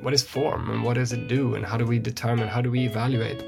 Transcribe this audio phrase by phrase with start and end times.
[0.00, 2.70] what is form and what does it do and how do we determine, how do
[2.70, 3.42] we evaluate?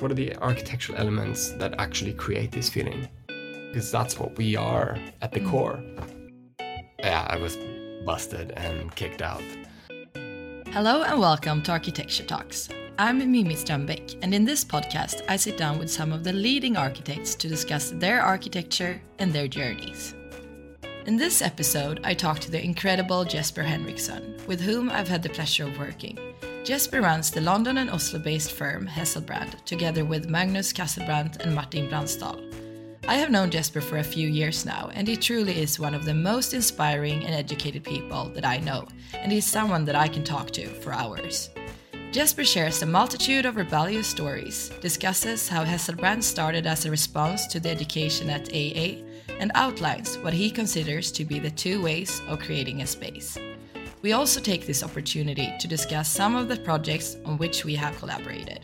[0.00, 3.08] What are the architectural elements that actually create this feeling?
[3.26, 5.50] Because that's what we are at the mm.
[5.50, 5.82] core.
[6.98, 7.58] Yeah, I was
[8.04, 9.42] busted and kicked out.
[10.68, 12.68] Hello and welcome to Architecture Talks.
[12.98, 16.76] I'm Mimi Strömbäck, and in this podcast, I sit down with some of the leading
[16.76, 20.14] architects to discuss their architecture and their journeys.
[21.06, 25.28] In this episode, I talk to the incredible Jesper Henriksson, with whom I've had the
[25.28, 26.18] pleasure of working.
[26.64, 31.90] Jesper runs the London and Oslo based firm Hesselbrand, together with Magnus Casselbrandt and Martin
[31.90, 32.40] Brandsdal.
[33.06, 36.06] I have known Jesper for a few years now, and he truly is one of
[36.06, 40.24] the most inspiring and educated people that I know, and he's someone that I can
[40.24, 41.50] talk to for hours.
[42.12, 47.60] Jesper shares a multitude of rebellious stories, discusses how Hesselbrand started as a response to
[47.60, 49.02] the education at AA,
[49.44, 53.36] and outlines what he considers to be the two ways of creating a space.
[54.00, 57.94] We also take this opportunity to discuss some of the projects on which we have
[57.98, 58.60] collaborated.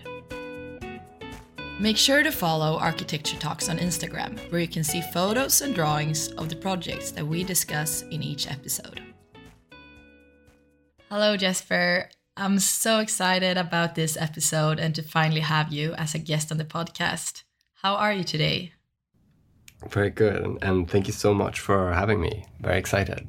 [1.79, 6.29] Make sure to follow Architecture Talks on Instagram, where you can see photos and drawings
[6.29, 9.03] of the projects that we discuss in each episode.
[11.11, 12.09] Hello, Jesper.
[12.39, 16.57] I'm so excited about this episode and to finally have you as a guest on
[16.57, 17.43] the podcast.
[17.83, 18.73] How are you today?
[19.89, 20.59] Very good.
[20.63, 22.45] And thank you so much for having me.
[22.61, 23.27] Very excited.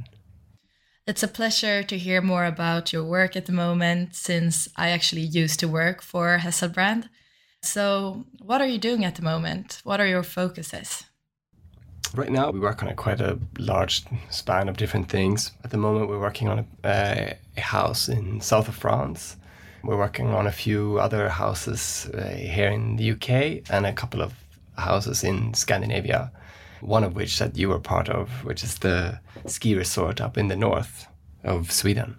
[1.07, 5.23] It's a pleasure to hear more about your work at the moment since I actually
[5.23, 7.09] used to work for Hesselbrand.
[7.63, 9.81] So, what are you doing at the moment?
[9.83, 11.03] What are your focuses?
[12.13, 15.51] Right now, we work on a quite a large span of different things.
[15.63, 19.37] At the moment, we're working on a, a house in south of France.
[19.83, 24.21] We're working on a few other houses uh, here in the UK and a couple
[24.21, 24.33] of
[24.77, 26.31] houses in Scandinavia
[26.81, 30.47] one of which that you were part of, which is the ski resort up in
[30.47, 31.07] the north
[31.43, 32.15] of Sweden.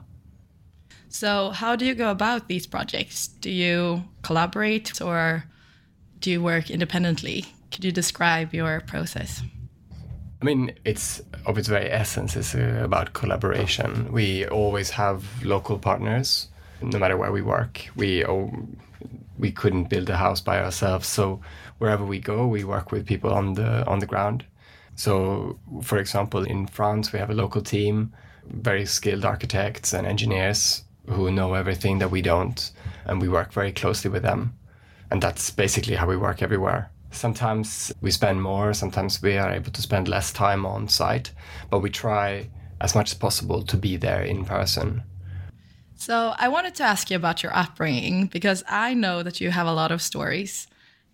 [1.09, 3.29] So, how do you go about these projects?
[3.29, 5.45] Do you collaborate or
[6.21, 7.45] do you work independently?
[7.71, 9.43] Could you describe your process?
[10.41, 14.11] I mean, it's of its very essence is uh, about collaboration.
[14.11, 16.49] We always have local partners,
[16.81, 17.87] no matter where we work.
[17.95, 18.51] We oh,
[19.39, 21.41] we couldn't build a house by ourselves, so
[21.79, 24.45] wherever we go, we work with people on the on the ground.
[24.97, 28.13] So, for example, in France, we have a local team,
[28.47, 32.71] very skilled architects and engineers who know everything that we don't,
[33.05, 34.55] and we work very closely with them.
[35.11, 36.91] And that's basically how we work everywhere.
[37.11, 41.33] Sometimes we spend more, sometimes we are able to spend less time on site,
[41.71, 42.49] but we try
[42.81, 45.03] as much as possible to be there in person.
[45.95, 49.69] So, I wanted to ask you about your upbringing because I know that you have
[49.69, 50.67] a lot of stories.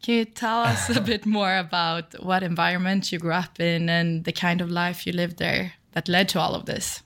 [0.03, 4.25] Can you tell us a bit more about what environment you grew up in and
[4.25, 7.03] the kind of life you lived there that led to all of this?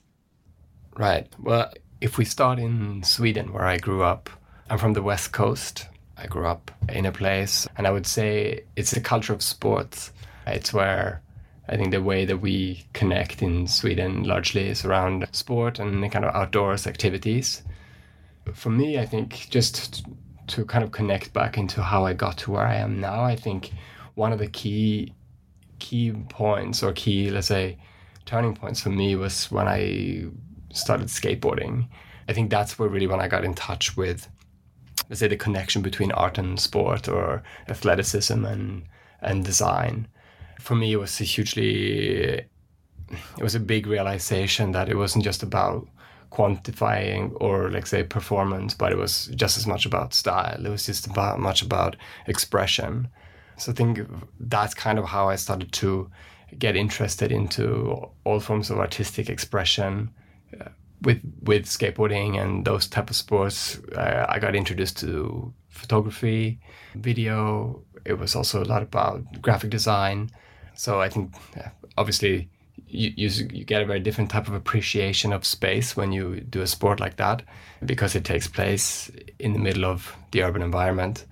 [0.95, 1.27] Right.
[1.41, 4.29] Well, if we start in Sweden, where I grew up,
[4.69, 5.87] I'm from the West Coast.
[6.17, 10.11] I grew up in a place, and I would say it's a culture of sports.
[10.45, 11.21] It's where
[11.67, 16.09] I think the way that we connect in Sweden largely is around sport and the
[16.09, 17.63] kind of outdoors activities.
[18.53, 20.05] For me, I think just
[20.47, 23.35] to kind of connect back into how I got to where I am now, I
[23.35, 23.71] think
[24.15, 25.13] one of the key
[25.79, 27.77] key points or key, let's say,
[28.25, 30.25] turning points for me was when I
[30.71, 31.87] started skateboarding.
[32.29, 34.29] I think that's where really when I got in touch with,
[35.09, 38.83] let's say, the connection between art and sport or athleticism and
[39.21, 40.07] and design.
[40.59, 42.45] For me, it was a hugely,
[43.37, 45.87] it was a big realization that it wasn't just about
[46.33, 50.65] quantifying or like say performance, but it was just as much about style.
[50.65, 51.95] It was just about much about
[52.27, 53.07] expression.
[53.57, 53.99] So I think
[54.39, 56.09] that's kind of how I started to
[56.57, 60.09] get interested into all forms of artistic expression.
[60.59, 60.69] Uh,
[61.01, 66.59] with with skateboarding and those type of sports, uh, I got introduced to photography,
[66.95, 67.83] video.
[68.05, 70.29] It was also a lot about graphic design.
[70.75, 71.33] So I think,
[71.97, 72.49] obviously,
[72.87, 76.61] you, you, you get a very different type of appreciation of space when you do
[76.61, 77.43] a sport like that
[77.85, 81.25] because it takes place in the middle of the urban environment.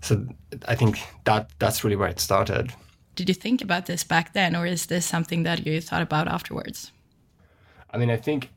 [0.00, 0.26] So
[0.66, 2.72] I think that that's really where it started.
[3.14, 6.28] Did you think about this back then, or is this something that you thought about
[6.28, 6.92] afterwards?
[7.90, 8.48] I mean, I think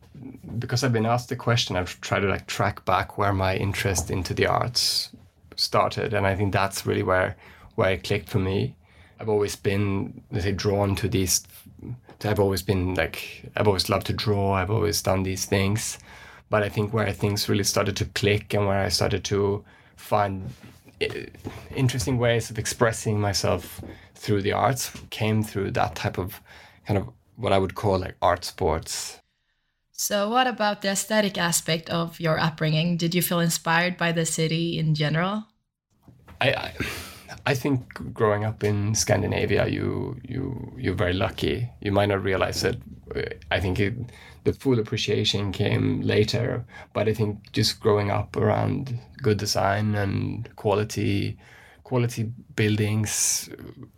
[0.58, 4.10] because I've been asked the question, I've tried to like track back where my interest
[4.10, 5.10] into the arts
[5.58, 7.36] started, and I think that's really where
[7.76, 8.76] where it clicked for me.
[9.20, 11.44] I've always been, let's say, drawn to these
[12.26, 14.54] I've always been like I've always loved to draw.
[14.54, 16.00] I've always done these things,
[16.50, 19.64] but I think where things really started to click and where I started to
[19.96, 20.50] find
[21.02, 21.28] eh,
[21.76, 23.82] interesting ways of expressing myself
[24.16, 26.42] through the arts came through that type of
[26.88, 29.20] kind of what I would call like art sports.
[29.92, 32.98] So, what about the aesthetic aspect of your upbringing?
[32.98, 35.46] Did you feel inspired by the city in general?
[36.42, 36.74] I, I,
[37.46, 41.70] I think growing up in Scandinavia, you you you're very lucky.
[41.82, 42.78] You might not realize it.
[43.16, 43.22] Uh,
[43.52, 43.94] I think it,
[44.44, 50.50] the full appreciation came later, but I think just growing up around good design and
[50.56, 51.38] quality
[51.84, 52.24] quality
[52.56, 53.48] buildings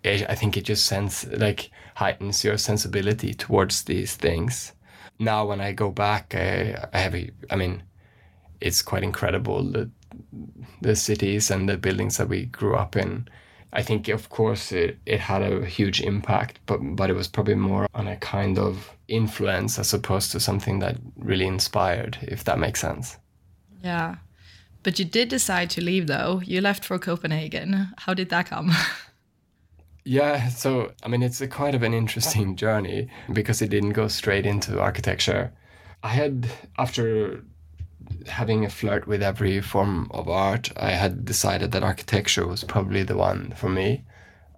[0.04, 4.74] uh, i think it just sends like heightens your sensibility towards these things
[5.20, 7.84] now when I go back, I, I have a, I mean,
[8.62, 9.90] it's quite incredible the
[10.82, 13.28] the cities and the buildings that we grew up in.
[13.74, 17.56] I think, of course, it, it had a huge impact, but but it was probably
[17.56, 22.60] more on a kind of influence as opposed to something that really inspired, if that
[22.60, 23.18] makes sense.
[23.84, 24.16] Yeah,
[24.84, 26.42] but you did decide to leave, though.
[26.46, 27.90] You left for Copenhagen.
[27.98, 28.72] How did that come?
[30.10, 34.08] Yeah, so I mean, it's a kind of an interesting journey because it didn't go
[34.08, 35.52] straight into architecture.
[36.02, 37.44] I had, after
[38.28, 43.04] having a flirt with every form of art, I had decided that architecture was probably
[43.04, 44.04] the one for me.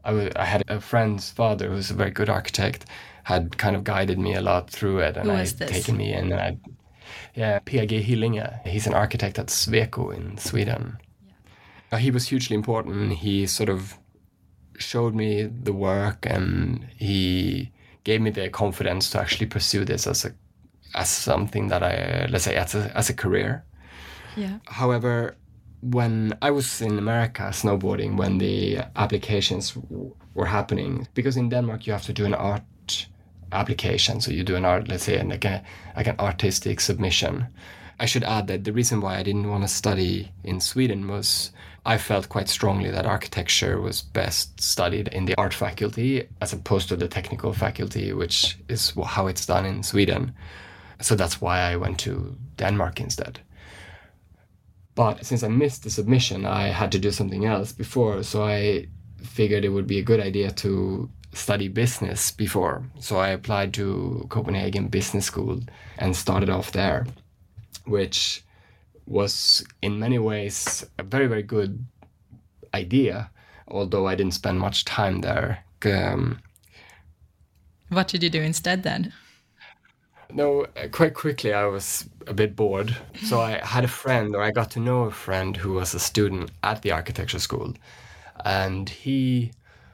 [0.04, 2.86] I, w- I had a friend's father who's a very good architect,
[3.24, 6.32] had kind of guided me a lot through it, and I'd taken me in.
[6.32, 6.58] And I,
[7.36, 8.66] yeah, PG Hillinge.
[8.66, 10.98] He's an architect at Sweco in Sweden.
[11.92, 12.00] Yeah.
[12.00, 13.14] He was hugely important.
[13.14, 13.98] He sort of
[14.78, 17.72] showed me the work and he
[18.04, 20.34] gave me the confidence to actually pursue this as a
[20.96, 23.64] as something that I let's say as a as a career.
[24.36, 24.60] Yeah.
[24.66, 25.36] However,
[25.82, 29.78] when I was in America snowboarding, when the applications
[30.34, 33.08] were happening, because in Denmark you have to do an art
[33.52, 35.64] application, so you do an art, let's say, like a
[35.96, 37.48] like an artistic submission.
[38.02, 41.52] I should add that the reason why I didn't want to study in Sweden was
[41.86, 46.88] I felt quite strongly that architecture was best studied in the art faculty as opposed
[46.90, 50.34] to the technical faculty, which is how it's done in Sweden.
[51.02, 53.40] So that's why I went to Denmark instead.
[54.96, 58.24] But since I missed the submission, I had to do something else before.
[58.24, 58.88] So I
[59.24, 62.84] figured it would be a good idea to study business before.
[63.00, 65.62] So I applied to Copenhagen Business School
[65.98, 67.06] and started off there,
[67.86, 68.44] which
[69.06, 71.86] was in many ways a very very good
[72.74, 73.30] idea,
[73.68, 75.64] although I didn't spend much time there.
[75.86, 76.40] Um,
[77.90, 79.14] what did you do instead then?
[80.32, 82.96] No, quite quickly I was a bit bored.
[83.24, 86.00] So I had a friend, or I got to know a friend who was a
[86.00, 87.74] student at the architecture school.
[88.46, 89.52] And he,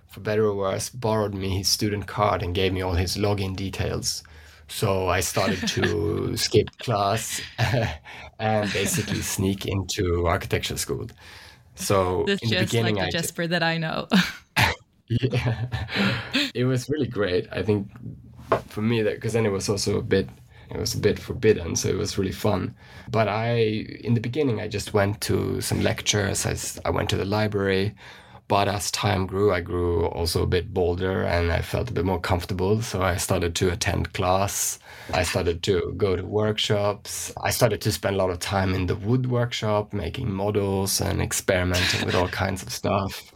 [0.08, 3.56] for better or worse, borrowed me his student card and gave me all his login
[3.56, 4.24] details.
[4.68, 7.42] So I started to skip class
[8.40, 11.08] and basically sneak into architecture school.
[11.76, 14.08] So this in the just beginning, like the I Jesper that I know.
[15.08, 15.68] yeah,
[16.54, 17.48] it was really great.
[17.52, 17.88] I think
[18.68, 20.30] for me that because then it was also a bit
[20.70, 22.76] it was a bit forbidden so it was really fun
[23.10, 23.58] but i
[24.04, 27.96] in the beginning i just went to some lectures i, I went to the library
[28.48, 32.06] but as time grew, I grew also a bit bolder and I felt a bit
[32.06, 32.82] more comfortable.
[32.82, 34.78] So I started to attend class.
[35.14, 37.34] I started to go to workshops.
[37.42, 41.22] I started to spend a lot of time in the wood workshop, making models and
[41.22, 43.34] experimenting with all kinds of stuff.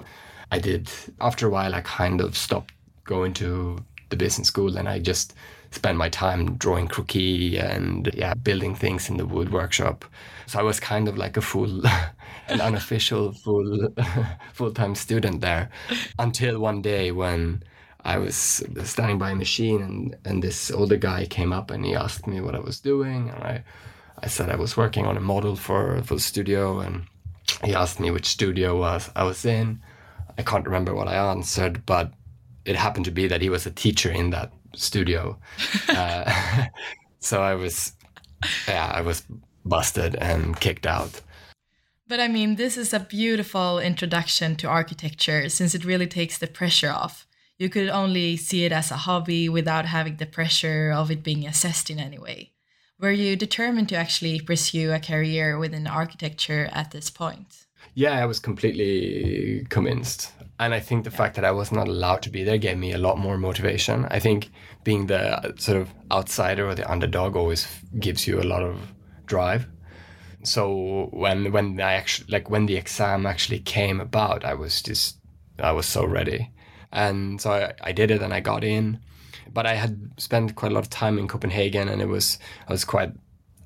[0.51, 2.73] I did, after a while, I kind of stopped
[3.03, 5.33] going to the business school and I just
[5.71, 10.06] spent my time drawing croquis and yeah, building things in the wood workshop.
[10.47, 11.85] So I was kind of like a full,
[12.47, 13.94] an unofficial full,
[14.54, 15.69] full-time student there,
[16.18, 17.63] until one day when
[18.04, 21.95] I was standing by a machine and and this older guy came up and he
[21.95, 23.63] asked me what I was doing and I,
[24.23, 27.04] I said I was working on a model for for the studio and
[27.63, 29.81] he asked me which studio was I was in.
[30.37, 32.13] I can't remember what I answered, but
[32.66, 35.37] it happened to be that he was a teacher in that studio.
[35.89, 36.66] uh,
[37.19, 37.94] so I was,
[38.68, 39.23] yeah, I was
[39.66, 41.21] busted and kicked out.
[42.07, 46.47] But I mean, this is a beautiful introduction to architecture since it really takes the
[46.47, 47.28] pressure off.
[47.59, 51.45] You could only see it as a hobby without having the pressure of it being
[51.45, 52.54] assessed in any way.
[52.99, 57.68] Were you determined to actually pursue a career within architecture at this point?
[57.94, 60.31] Yeah, I was completely convinced.
[60.59, 62.92] And I think the fact that I was not allowed to be there gave me
[62.92, 64.06] a lot more motivation.
[64.11, 64.51] I think
[64.83, 67.66] being the sort of outsider or the underdog always
[67.97, 68.78] gives you a lot of
[69.25, 69.68] drive.
[70.44, 75.18] So when when I actually like when the exam actually came about, I was just
[75.59, 76.51] I was so ready,
[76.92, 78.99] and so I, I did it and I got in.
[79.51, 82.37] But I had spent quite a lot of time in Copenhagen, and it was
[82.68, 83.11] I was quite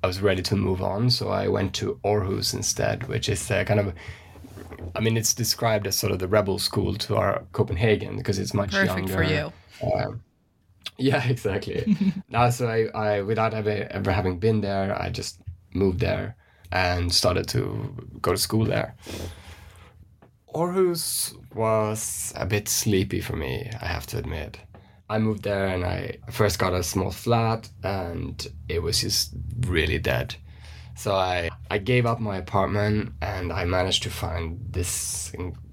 [0.03, 1.09] I was ready to move on.
[1.09, 3.93] So I went to Aarhus instead, which is uh, kind of
[4.95, 8.53] I mean, it's described as sort of the rebel school to our Copenhagen because it's
[8.53, 9.13] much Perfect younger.
[9.13, 9.53] for you.
[9.81, 10.11] Uh,
[10.97, 11.97] Yeah, exactly.
[12.29, 15.39] now, so I, I without ever, ever having been there, I just
[15.73, 16.35] moved there
[16.71, 18.95] and started to go to school there.
[20.53, 24.59] Aarhus was a bit sleepy for me, I have to admit.
[25.09, 29.99] I moved there and I first got a small flat and it was just really
[29.99, 30.35] dead.
[30.95, 35.31] So I, I gave up my apartment and I managed to find this.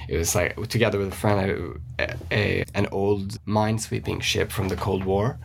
[0.08, 4.76] It was like together with a friend, a, a an old minesweeping ship from the
[4.76, 5.38] Cold War.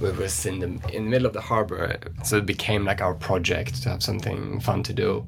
[0.00, 3.14] It was in the in the middle of the harbor, so it became like our
[3.14, 5.26] project to have something fun to do.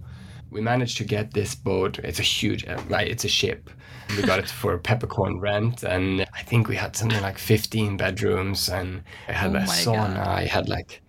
[0.50, 1.98] We managed to get this boat.
[2.00, 3.06] It's a huge, right?
[3.08, 3.70] It's a ship.
[4.16, 8.68] We got it for peppercorn rent, and I think we had something like 15 bedrooms,
[8.68, 10.14] and I had Oh a sauna.
[10.16, 10.26] God.
[10.26, 11.02] I had like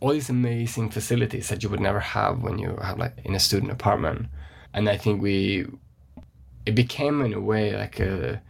[0.00, 3.40] all these amazing facilities that you would never have when you have like in a
[3.40, 4.26] student apartment.
[4.72, 5.66] And i think we
[6.66, 8.40] it became in a way like a,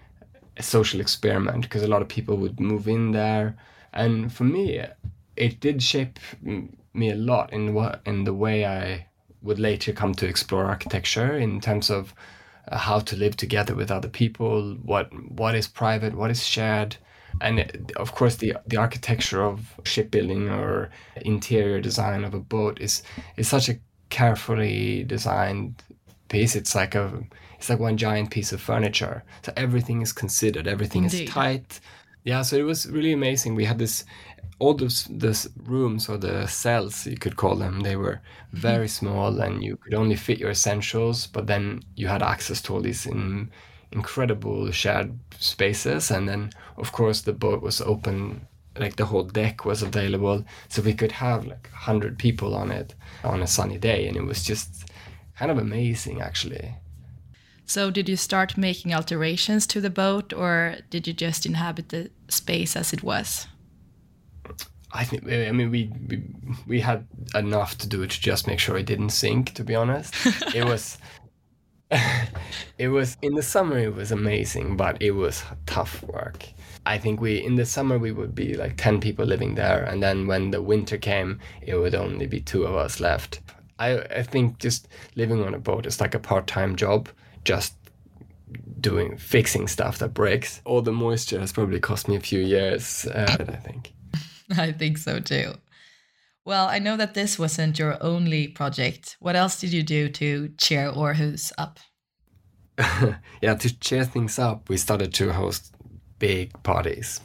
[0.57, 3.57] a social experiment because a lot of people would move in there.
[3.92, 4.85] And for me
[5.37, 6.19] it did shape
[6.92, 9.07] me a lot in what in the way i
[9.42, 12.12] would later come to explore architecture in terms of
[12.69, 16.97] uh, how to live together with other people what what is private what is shared
[17.40, 20.90] and of course the the architecture of shipbuilding or
[21.22, 23.02] interior design of a boat is
[23.37, 23.78] is such a
[24.10, 25.82] carefully designed
[26.28, 26.56] piece.
[26.56, 27.22] It's like a
[27.58, 29.22] it's like one giant piece of furniture.
[29.44, 31.28] So everything is considered everything Indeed.
[31.28, 31.80] is tight.
[32.25, 33.54] Yeah so it was really amazing.
[33.54, 34.04] We had this
[34.60, 38.20] all those those rooms or the cells you could call them they were
[38.52, 39.06] very mm-hmm.
[39.06, 42.80] small and you could only fit your essentials but then you had access to all
[42.80, 43.50] these in,
[43.92, 48.47] incredible shared spaces and then of course the boat was open
[48.78, 52.94] like the whole deck was available so we could have like 100 people on it
[53.25, 54.88] on a sunny day and it was just
[55.37, 56.75] kind of amazing actually
[57.70, 62.11] So, did you start making alterations to the boat, or did you just inhabit the
[62.28, 63.47] space as it was?
[64.92, 66.23] I think I mean we, we
[66.66, 69.54] we had enough to do to just make sure it didn't sink.
[69.54, 70.14] To be honest,
[70.54, 70.99] it was
[72.78, 76.47] it was in the summer it was amazing, but it was tough work.
[76.87, 80.02] I think we in the summer we would be like ten people living there, and
[80.02, 83.40] then when the winter came, it would only be two of us left.
[83.78, 87.09] I I think just living on a boat is like a part time job,
[87.44, 87.75] just
[88.80, 90.61] doing fixing stuff that breaks.
[90.64, 93.06] All the moisture has probably cost me a few years.
[93.06, 93.92] Uh, I think.
[94.56, 95.54] I think so too.
[96.44, 99.16] Well, I know that this wasn't your only project.
[99.20, 101.78] What else did you do to cheer Aarhus up?
[103.42, 105.75] yeah, to cheer things up, we started to host
[106.18, 107.20] big parties.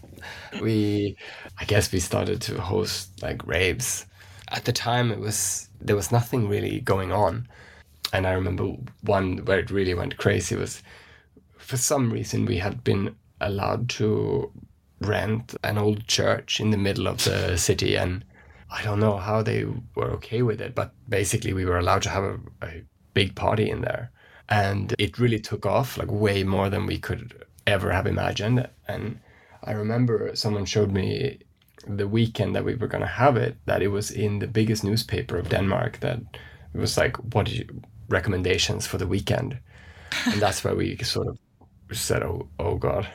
[0.61, 1.15] We,
[1.59, 4.05] I guess, we started to host like raves.
[4.51, 7.47] At the time, it was there was nothing really going on,
[8.11, 10.81] and I remember one where it really went crazy was,
[11.57, 14.51] for some reason, we had been allowed to
[15.01, 18.23] rent an old church in the middle of the city, and
[18.69, 22.09] I don't know how they were okay with it, but basically, we were allowed to
[22.09, 24.11] have a, a big party in there.
[24.49, 28.67] And it really took off like way more than we could ever have imagined.
[28.87, 29.19] And
[29.63, 31.39] i remember someone showed me
[31.87, 34.83] the weekend that we were going to have it that it was in the biggest
[34.83, 36.19] newspaper of denmark that
[36.73, 37.67] it was like what is your
[38.09, 39.57] recommendations for the weekend?
[40.25, 41.37] And that's where we sort of
[41.91, 43.07] said oh, oh god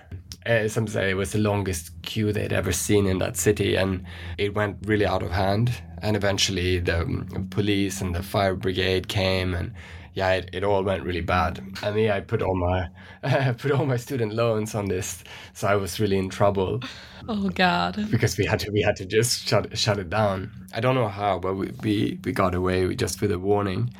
[0.46, 4.04] uh, some say it was the longest queue they'd ever seen in that city and
[4.38, 5.70] it went really out of hand
[6.02, 9.72] and eventually the um, police and the fire brigade came and
[10.12, 11.62] yeah, it, it all went really bad.
[11.84, 12.88] And me, I put all my
[13.58, 15.22] put all my student loans on this,
[15.54, 16.80] so I was really in trouble
[17.28, 18.10] Oh God.
[18.10, 20.50] because we had to we had to just shut shut it down.
[20.74, 23.94] I don't know how, but we we, we got away just with a warning.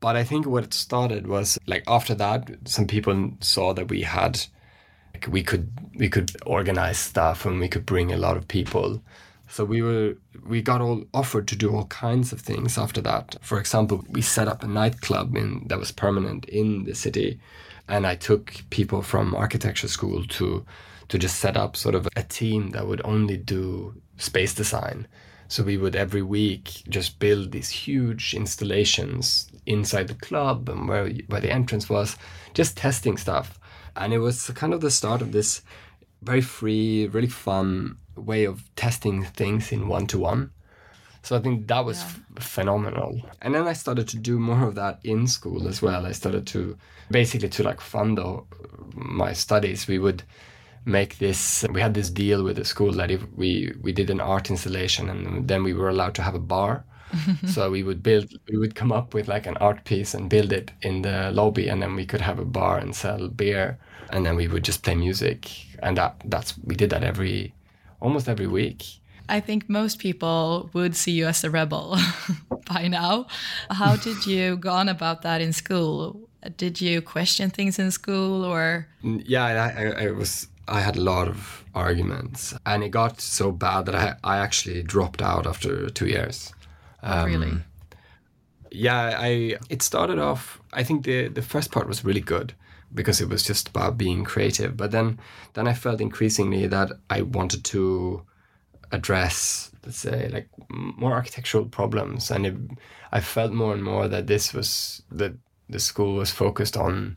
[0.00, 4.02] But I think what it started was like after that, some people saw that we
[4.02, 4.40] had
[5.22, 9.02] like we could we could organize stuff and we could bring a lot of people.
[9.48, 13.36] So we were we got all offered to do all kinds of things after that.
[13.42, 17.38] For example, we set up a nightclub in that was permanent in the city,
[17.88, 20.64] and I took people from architecture school to
[21.08, 25.06] to just set up sort of a team that would only do space design.
[25.48, 31.10] So we would every week just build these huge installations inside the club and where
[31.28, 32.16] where the entrance was,
[32.54, 33.58] just testing stuff.
[33.96, 35.62] And it was kind of the start of this
[36.22, 40.50] very free, really fun way of testing things in one to one.
[41.22, 43.20] So I think that was f- phenomenal.
[43.40, 46.04] And then I started to do more of that in school as well.
[46.04, 46.76] I started to
[47.10, 48.18] basically to like fund
[48.94, 49.86] my studies.
[49.86, 50.24] We would
[50.84, 51.64] make this.
[51.70, 55.08] We had this deal with the school that if we we did an art installation
[55.08, 56.84] and then we were allowed to have a bar.
[57.46, 58.32] so we would build.
[58.50, 61.68] We would come up with like an art piece and build it in the lobby,
[61.68, 63.78] and then we could have a bar and sell beer,
[64.10, 65.50] and then we would just play music.
[65.82, 67.54] And that that's we did that every
[68.00, 69.00] almost every week.
[69.28, 71.96] I think most people would see you as a rebel
[72.66, 73.26] by now.
[73.70, 76.28] How did you go on about that in school?
[76.56, 78.88] Did you question things in school or?
[79.02, 80.48] Yeah, I, I, I was.
[80.68, 84.82] I had a lot of arguments, and it got so bad that I, I actually
[84.82, 86.52] dropped out after two years.
[87.02, 87.52] Um, really?
[88.70, 89.56] Yeah, I.
[89.68, 90.60] It started off.
[90.72, 92.54] I think the the first part was really good
[92.94, 94.76] because it was just about being creative.
[94.76, 95.18] But then,
[95.54, 98.22] then I felt increasingly that I wanted to
[98.90, 102.54] address, let's say, like more architectural problems, and it,
[103.10, 105.34] I felt more and more that this was that
[105.68, 107.16] the school was focused on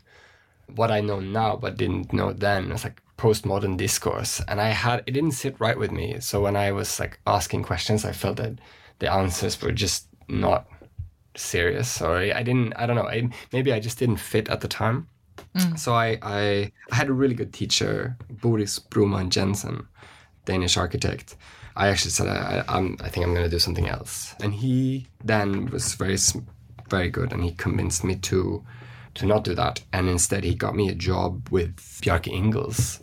[0.74, 2.72] what I know now but didn't know then.
[2.72, 6.20] It's like postmodern discourse, and I had it didn't sit right with me.
[6.20, 8.60] So when I was like asking questions, I felt that
[9.00, 10.68] the answers were just not
[11.36, 12.74] serious, or I didn't.
[12.76, 13.08] I don't know.
[13.08, 15.08] I, maybe I just didn't fit at the time.
[15.56, 15.78] Mm.
[15.78, 19.88] So I, I I had a really good teacher, Boris Brorman Jensen,
[20.46, 21.36] Danish architect.
[21.78, 25.08] I actually said I, I'm, I think I'm going to do something else, and he
[25.24, 26.18] then was very
[26.90, 28.64] very good, and he convinced me to
[29.16, 33.00] to not do that, and instead he got me a job with Bjarke Ingels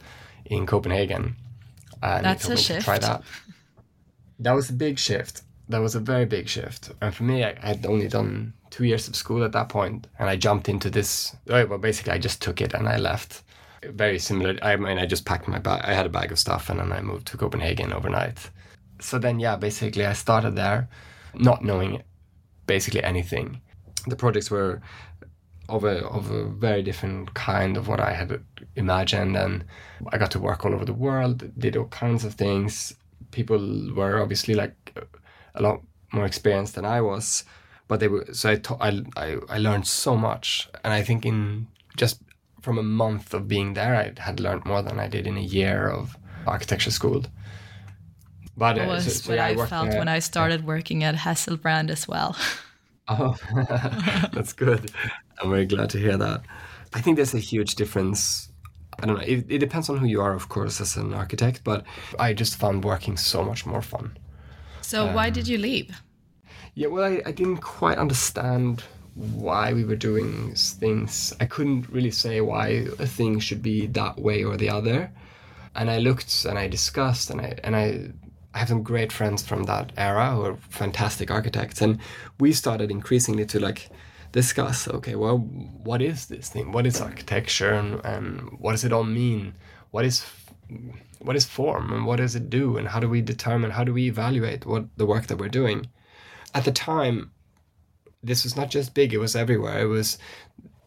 [0.46, 1.37] in Copenhagen.
[2.02, 2.84] And That's a shift.
[2.84, 3.22] Try that.
[4.38, 5.42] That was a big shift.
[5.72, 9.08] That was a very big shift, and for me, I, had only done two years
[9.08, 11.34] of school at that point, and I jumped into this.
[11.48, 13.42] Oh, well, basically, I just took it and I left.
[13.82, 14.58] Very similar.
[14.60, 15.80] I mean, I just packed my bag.
[15.82, 18.50] I had a bag of stuff, and then I moved to Copenhagen overnight.
[19.00, 20.90] So then, yeah, basically, I started there,
[21.32, 22.02] not knowing
[22.66, 23.62] basically anything.
[24.06, 24.82] The projects were
[25.70, 28.44] of a of a very different kind of what I had
[28.76, 29.64] imagined, and
[30.12, 32.94] I got to work all over the world, did all kinds of things.
[33.30, 34.76] People were obviously like
[35.54, 35.82] a lot
[36.12, 37.44] more experienced than I was,
[37.88, 41.26] but they were so I, ta- I, I I learned so much, and I think
[41.26, 41.66] in
[41.97, 42.23] just
[42.61, 45.40] from a month of being there, I had learned more than I did in a
[45.40, 46.16] year of
[46.47, 47.25] architecture school.
[48.56, 51.14] But uh, was so, so what yeah, I, I felt when I started working at
[51.16, 52.37] Hesselbrand as well.
[53.09, 53.37] Oh,
[54.32, 54.92] that's good.
[55.40, 56.42] I'm very glad to hear that.
[56.94, 58.48] I think there's a huge difference.
[59.00, 59.24] I don't know.
[59.24, 61.62] It, it depends on who you are, of course, as an architect.
[61.64, 61.85] But
[62.18, 64.16] I just found working so much more fun.
[64.83, 66.03] So um, why did you leave?
[66.75, 68.83] Yeah, well, I, I didn't quite understand
[69.14, 71.35] why we were doing things.
[71.40, 75.11] I couldn't really say why a thing should be that way or the other.
[75.75, 78.12] And I looked and I discussed and I and I
[78.55, 81.99] I have some great friends from that era who are fantastic architects, and
[82.38, 83.88] we started increasingly to like
[84.33, 84.88] discuss.
[84.88, 86.73] Okay, well, what is this thing?
[86.73, 89.55] What is architecture, and, and what does it all mean?
[89.90, 90.21] What is
[91.18, 93.70] what is form, and what does it do, and how do we determine?
[93.70, 95.88] How do we evaluate what the work that we're doing?
[96.55, 97.31] At the time,
[98.22, 99.81] this was not just big; it was everywhere.
[99.81, 100.18] It was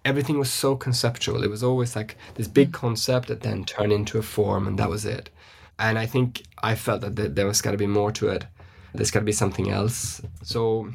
[0.05, 1.43] everything was so conceptual.
[1.43, 2.73] It was always like this big mm.
[2.73, 5.29] concept that then turned into a form, and that was it.
[5.79, 8.45] And I think I felt that there was got to be more to it.
[8.93, 10.21] There's got to be something else.
[10.41, 10.91] So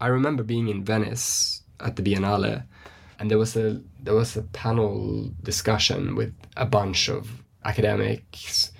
[0.00, 2.64] I remember being in Venice at the Biennale,
[3.18, 8.72] and there was a there was a panel discussion with a bunch of academics,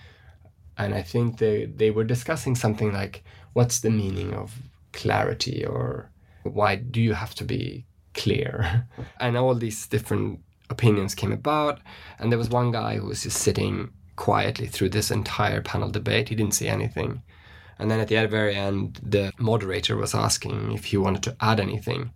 [0.78, 4.54] and I think they they were discussing something like what's the meaning of
[4.92, 6.10] clarity or
[6.42, 8.86] why do you have to be clear
[9.20, 11.80] and all these different opinions came about
[12.18, 16.28] and there was one guy who was just sitting quietly through this entire panel debate.
[16.28, 17.22] He didn't say anything.
[17.78, 21.58] And then at the very end, the moderator was asking if he wanted to add
[21.58, 22.12] anything.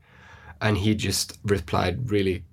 [0.60, 2.44] And he just replied really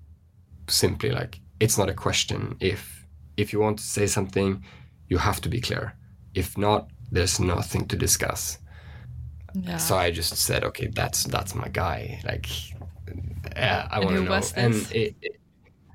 [0.68, 2.56] simply like, it's not a question.
[2.60, 3.03] If
[3.36, 4.64] if you want to say something,
[5.08, 5.94] you have to be clear.
[6.34, 8.58] If not, there's nothing to discuss.
[9.54, 9.76] Yeah.
[9.76, 12.20] So I just said, okay, that's that's my guy.
[12.24, 12.48] Like,
[13.54, 14.40] yeah, I want to know.
[14.56, 15.40] And it, it,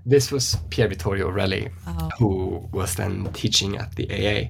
[0.06, 2.10] this was Pier Vittorio Aureli, oh.
[2.17, 4.49] who was then teaching at the AA.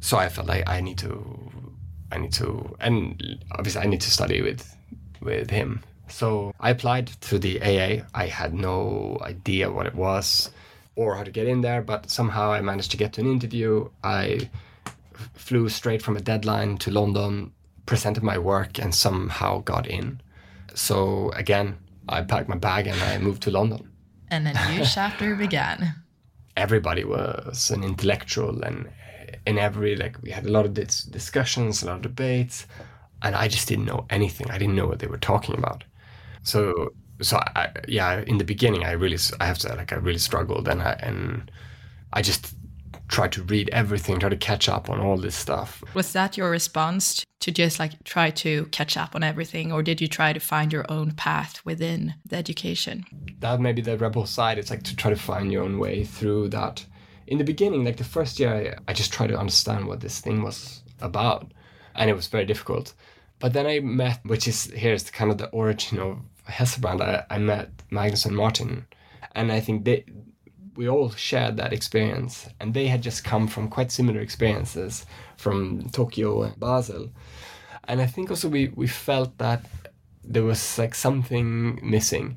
[0.00, 1.52] So I felt like I need to,
[2.10, 4.74] I need to, and obviously I need to study with,
[5.20, 5.82] with him.
[6.08, 8.04] So I applied to the AA.
[8.14, 10.50] I had no idea what it was
[10.96, 13.88] or how to get in there, but somehow I managed to get to an interview.
[14.02, 14.50] I
[15.34, 17.52] flew straight from a deadline to London,
[17.86, 20.20] presented my work, and somehow got in.
[20.74, 21.78] So again,
[22.08, 23.90] I packed my bag and I moved to London
[24.30, 25.94] and a new chapter began.
[26.56, 28.88] Everybody was an intellectual, and
[29.46, 32.66] in every like we had a lot of dis- discussions, a lot of debates,
[33.22, 34.50] and I just didn't know anything.
[34.50, 35.84] I didn't know what they were talking about.
[36.42, 40.18] So so I, yeah, in the beginning, I really I have to like I really
[40.18, 41.50] struggled, and I and
[42.12, 42.54] I just
[43.08, 45.82] tried to read everything, try to catch up on all this stuff.
[45.94, 50.00] Was that your response to just like try to catch up on everything, or did
[50.00, 53.04] you try to find your own path within the education?
[53.40, 54.58] That may be the rebel side.
[54.58, 56.84] It's like to try to find your own way through that
[57.26, 60.20] in the beginning, like the first year, I, I just tried to understand what this
[60.20, 61.52] thing was about,
[61.94, 62.94] and it was very difficult.
[63.38, 67.00] But then I met, which is here's kind of the origin of Hesselbrand.
[67.00, 68.86] I, I met Magnus and Martin,
[69.34, 70.04] and I think they
[70.76, 75.06] we all shared that experience, and they had just come from quite similar experiences
[75.36, 77.10] from Tokyo and Basel,
[77.84, 79.64] and I think also we we felt that
[80.24, 82.36] there was like something missing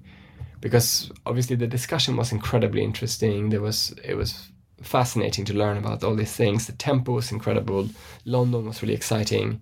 [0.62, 3.50] because obviously the discussion was incredibly interesting.
[3.50, 6.68] There was it was fascinating to learn about all these things.
[6.68, 7.90] The tempo was incredible.
[8.26, 9.62] London was really exciting.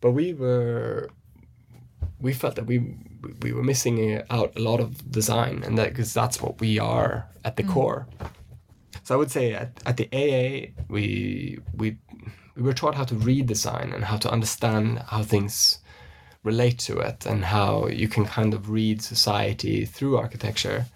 [0.00, 1.10] But we were
[2.20, 2.94] we felt that we
[3.42, 7.28] we were missing out a lot of design and that because that's what we are
[7.44, 7.72] at the mm.
[7.72, 8.06] core
[9.02, 11.96] so i would say at, at the aa we we
[12.58, 15.78] we were taught how to read design and how to understand how things
[16.42, 20.86] relate to it and how you can kind of read society through architecture.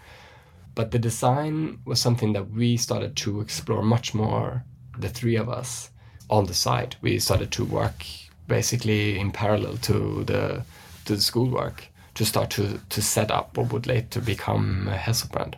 [0.74, 4.64] But the design was something that we started to explore much more,
[4.98, 5.90] the three of us,
[6.30, 6.96] on the side.
[7.00, 8.04] We started to work
[8.48, 10.64] basically in parallel to the
[11.04, 15.54] to the schoolwork to start to, to set up what would later become Hesselbrand.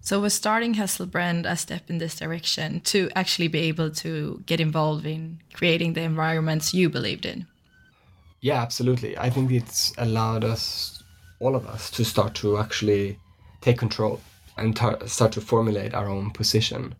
[0.00, 4.58] So was starting Hesselbrand a step in this direction to actually be able to get
[4.58, 7.46] involved in creating the environments you believed in?
[8.40, 9.16] Yeah, absolutely.
[9.16, 11.04] I think it's allowed us,
[11.38, 13.16] all of us, to start to actually
[13.60, 14.20] take control
[14.56, 16.96] and tar- start to formulate our own position.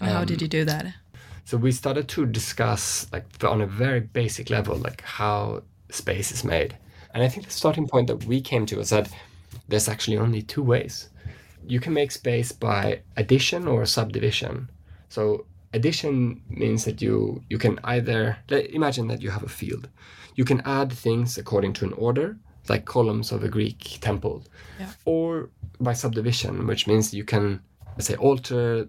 [0.00, 0.86] And um, how did you do that?
[1.44, 5.62] So we started to discuss, like, on a very basic level, like how
[5.94, 6.76] space is made.
[7.12, 9.08] And I think the starting point that we came to was that
[9.68, 11.08] there's actually only two ways.
[11.66, 14.68] You can make space by addition or subdivision.
[15.08, 19.88] So addition means that you you can either imagine that you have a field
[20.34, 22.36] you can add things according to an order,
[22.68, 24.42] like columns of a Greek temple,
[24.78, 24.90] yeah.
[25.04, 27.60] or by subdivision, which means you can,
[27.96, 28.88] let's say, alter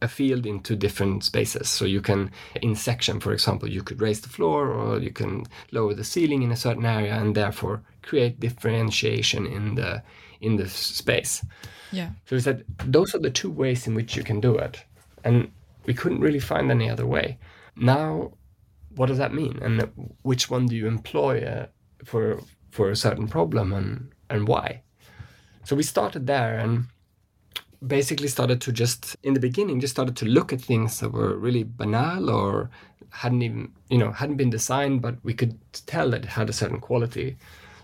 [0.00, 1.68] a field into different spaces.
[1.68, 2.30] So you can,
[2.62, 6.42] in section, for example, you could raise the floor or you can lower the ceiling
[6.42, 10.02] in a certain area and therefore create differentiation in the
[10.40, 11.44] in the space.
[11.90, 12.10] Yeah.
[12.26, 14.84] So we said those are the two ways in which you can do it,
[15.24, 15.50] and
[15.84, 17.38] we couldn't really find any other way.
[17.74, 18.32] Now
[18.98, 19.88] what does that mean and
[20.22, 21.66] which one do you employ uh,
[22.04, 24.82] for for a certain problem and and why
[25.64, 26.86] so we started there and
[27.86, 31.36] basically started to just in the beginning just started to look at things that were
[31.36, 32.70] really banal or
[33.10, 36.52] hadn't even you know hadn't been designed but we could tell that it had a
[36.52, 37.36] certain quality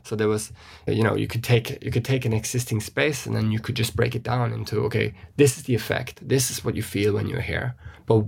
[0.02, 0.52] so there was
[0.86, 3.76] you know you could take you could take an existing space and then you could
[3.76, 7.14] just break it down into okay this is the effect this is what you feel
[7.14, 7.74] when you're here
[8.06, 8.24] but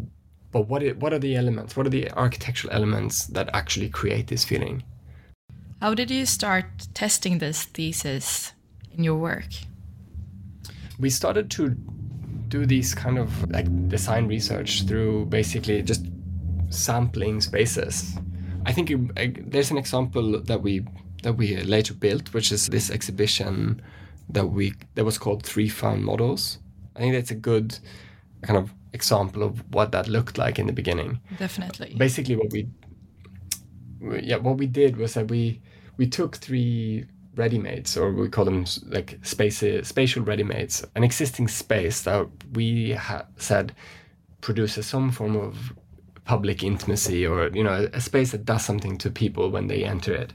[0.57, 1.77] but what, it, what are the elements?
[1.77, 4.85] What are the architectural elements that actually create this feeling?
[5.83, 8.53] How did you start testing this thesis
[8.97, 9.51] in your work?
[10.99, 11.77] We started to
[12.49, 16.07] do these kind of like design research through basically just
[16.71, 18.17] sampling spaces.
[18.65, 20.85] I think it, there's an example that we
[21.23, 23.83] that we later built, which is this exhibition
[24.29, 26.59] that we that was called Three Found Models.
[26.95, 27.79] I think that's a good
[28.43, 31.21] kind of example of what that looked like in the beginning.
[31.39, 31.95] Definitely.
[31.97, 32.69] Basically, what we
[34.23, 35.61] yeah what we did was that we
[35.97, 37.07] we took three
[37.37, 40.87] ready-mades or we call them like space spatial ready-mades.
[40.95, 43.75] An existing space that we ha- said
[44.41, 45.73] produces some form of
[46.25, 50.15] public intimacy or you know a space that does something to people when they enter
[50.15, 50.33] it.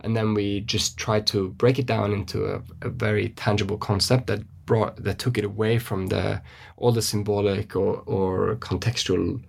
[0.00, 4.26] And then we just tried to break it down into a, a very tangible concept
[4.28, 6.42] that brought that took it away from the
[6.76, 9.42] all the symbolic or, or contextual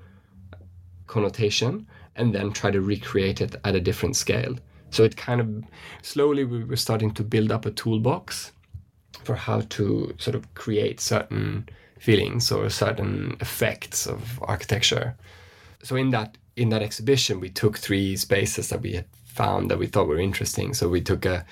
[1.08, 4.56] connotation and then try to recreate it at a different scale
[4.92, 5.64] so it kind of
[6.02, 8.52] slowly we were starting to build up a toolbox
[9.24, 11.68] for how to sort of create certain
[12.00, 15.16] feelings or certain effects of architecture
[15.84, 19.78] so in that in that exhibition we took three spaces that we had found that
[19.78, 21.46] we thought were interesting so we took a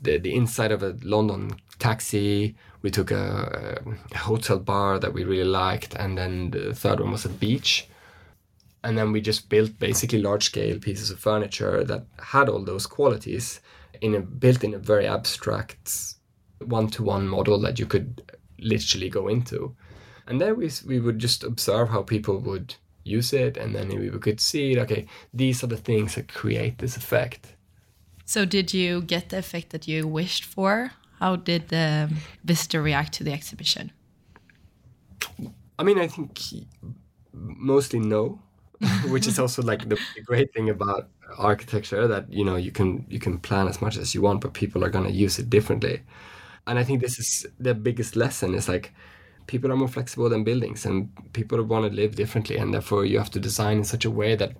[0.00, 5.24] the, the inside of a london taxi we took a, a, hotel bar that we
[5.24, 7.88] really liked, and then the third one was a beach.
[8.84, 12.86] And then we just built basically large scale pieces of furniture that had all those
[12.86, 13.60] qualities
[14.00, 16.14] in a built in a very abstract
[16.60, 18.22] one to one model that you could
[18.60, 19.74] literally go into.
[20.26, 24.10] And then we, we would just observe how people would use it, and then we
[24.18, 27.56] could see, okay, these are the things that create this effect.
[28.24, 30.92] So, did you get the effect that you wished for?
[31.18, 32.12] How did the
[32.44, 33.90] visitor react to the exhibition?
[35.78, 36.38] I mean, I think
[37.32, 38.42] mostly no,
[39.08, 43.04] which is also like the, the, great thing about architecture that you know you can
[43.08, 46.02] you can plan as much as you want, but people are gonna use it differently.
[46.66, 48.92] And I think this is the biggest lesson is like
[49.46, 53.18] people are more flexible than buildings and people want to live differently and therefore you
[53.18, 54.52] have to design in such a way that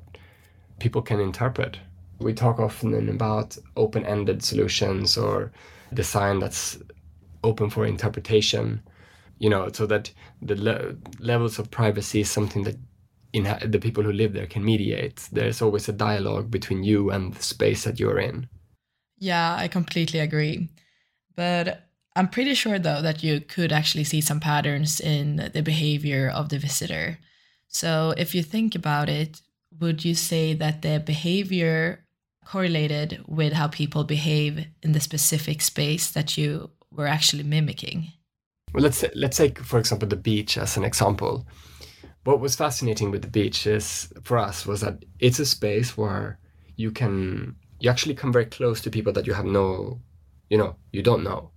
[0.80, 1.78] people can interpret
[2.18, 5.52] we talk often about open-ended solutions or
[5.94, 6.78] design that's
[7.44, 8.82] open for interpretation
[9.38, 10.10] you know so that
[10.42, 12.76] the le- levels of privacy is something that
[13.32, 17.34] in the people who live there can mediate there's always a dialogue between you and
[17.34, 18.48] the space that you're in
[19.18, 20.68] yeah i completely agree
[21.36, 21.88] but
[22.18, 26.48] I'm pretty sure, though, that you could actually see some patterns in the behavior of
[26.48, 27.20] the visitor.
[27.68, 29.40] So, if you think about it,
[29.78, 32.04] would you say that the behavior
[32.44, 38.12] correlated with how people behave in the specific space that you were actually mimicking?
[38.74, 41.46] Well, let's say, let's take, for example, the beach as an example.
[42.28, 46.38] What was fascinating with the beach is, for us, was that it's a space where
[46.76, 50.00] you can you actually come very close to people that you have no,
[50.50, 51.52] you know, you don't know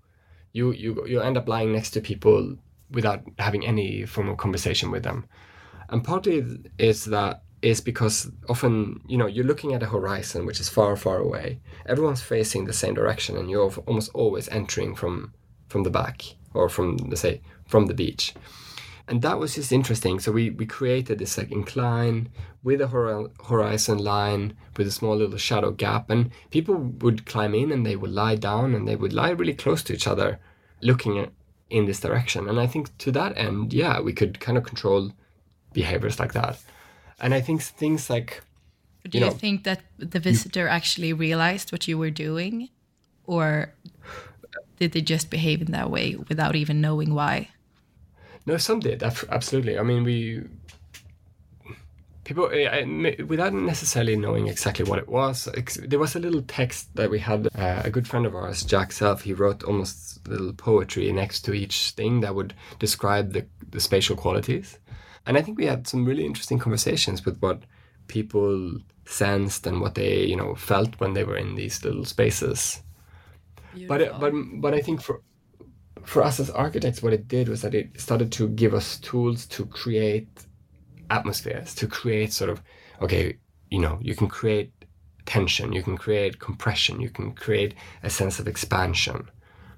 [0.54, 2.56] you you you end up lying next to people
[2.92, 5.26] without having any formal conversation with them.
[5.90, 6.46] And partly
[6.78, 10.96] is that is because often you know you're looking at a horizon which is far
[10.96, 11.60] far away.
[11.86, 15.34] Everyone's facing the same direction, and you're almost always entering from
[15.68, 18.34] from the back or from let's say from the beach.
[19.08, 20.20] And that was just interesting.
[20.20, 22.30] So we, we created this like incline
[22.64, 22.88] with a
[23.48, 27.96] horizon line with a small little shadow gap, and people would climb in and they
[27.96, 30.40] would lie down and they would lie really close to each other,
[30.82, 31.32] looking at,
[31.70, 32.48] in this direction.
[32.48, 35.12] And I think to that end, yeah, we could kind of control
[35.74, 36.60] behaviors like that.
[37.20, 38.42] And I think things like
[39.10, 42.70] do you, you know, think that the visitor actually realized what you were doing,
[43.26, 43.74] or
[44.78, 47.50] did they just behave in that way without even knowing why?
[48.46, 49.04] No, some did.
[49.04, 49.78] Absolutely.
[49.78, 50.44] I mean, we
[52.24, 52.50] people
[53.28, 55.50] without necessarily knowing exactly what it was.
[55.80, 57.48] There was a little text that we had.
[57.56, 61.54] Uh, a good friend of ours, Jack Self, he wrote almost little poetry next to
[61.54, 64.80] each thing that would describe the, the spatial qualities.
[65.26, 67.64] And I think we had some really interesting conversations with what
[68.08, 72.82] people sensed and what they you know felt when they were in these little spaces.
[73.74, 73.98] Beautiful.
[73.98, 75.22] But but but I think for
[76.06, 79.46] for us as architects, what it did was that it started to give us tools
[79.48, 80.28] to create
[81.10, 82.62] atmospheres, to create sort of,
[83.02, 83.38] okay,
[83.70, 84.72] you know, you can create
[85.26, 89.30] tension, you can create compression, you can create a sense of expansion.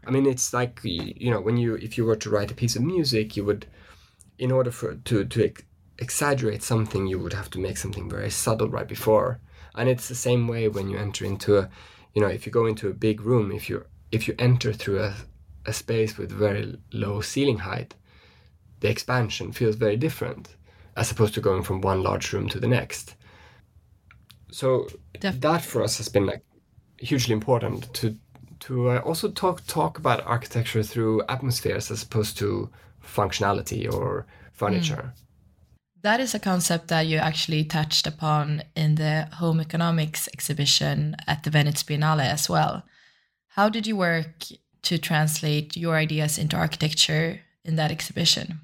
[0.05, 2.75] I mean, it's like, you know, when you, if you were to write a piece
[2.75, 3.65] of music, you would,
[4.37, 5.63] in order for, to, to ex-
[5.99, 9.39] exaggerate something, you would have to make something very subtle right before.
[9.75, 11.69] And it's the same way when you enter into a,
[12.13, 14.99] you know, if you go into a big room, if you if you enter through
[14.99, 15.15] a,
[15.65, 17.95] a space with very low ceiling height,
[18.79, 20.55] the expansion feels very different
[20.95, 23.15] as opposed to going from one large room to the next.
[24.51, 24.87] So
[25.21, 26.43] that for us has been like
[26.99, 28.15] hugely important to
[28.59, 32.69] to uh, also talk talk about architecture through atmospheres as opposed to
[33.03, 35.13] functionality or furniture.
[35.13, 35.23] Mm.
[36.03, 41.43] That is a concept that you actually touched upon in the home economics exhibition at
[41.43, 42.83] the Venice Biennale as well.
[43.47, 44.43] How did you work
[44.83, 48.61] to translate your ideas into architecture in that exhibition?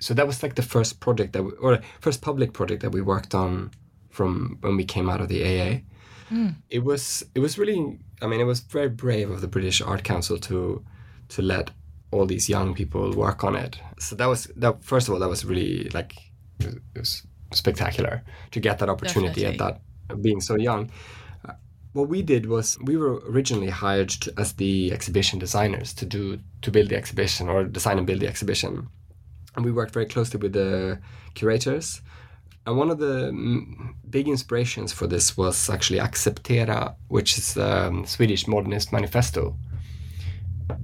[0.00, 3.02] So that was like the first project that we, or first public project that we
[3.02, 3.70] worked on
[4.08, 5.80] from when we came out of the AA.
[6.30, 6.54] Mm.
[6.70, 10.04] It was it was really I mean it was very brave of the British Art
[10.04, 10.84] Council to
[11.28, 11.70] to let
[12.12, 13.78] all these young people work on it.
[13.98, 16.14] So that was that first of all that was really like
[16.60, 19.66] it was spectacular to get that opportunity Definitely.
[19.66, 20.90] at that being so young
[21.92, 26.70] what we did was we were originally hired as the exhibition designers to do to
[26.70, 28.88] build the exhibition or design and build the exhibition
[29.56, 30.98] and we worked very closely with the
[31.34, 32.00] curators
[32.66, 33.32] and one of the
[34.08, 39.56] big inspirations for this was actually Acceptera, which is a um, Swedish modernist manifesto.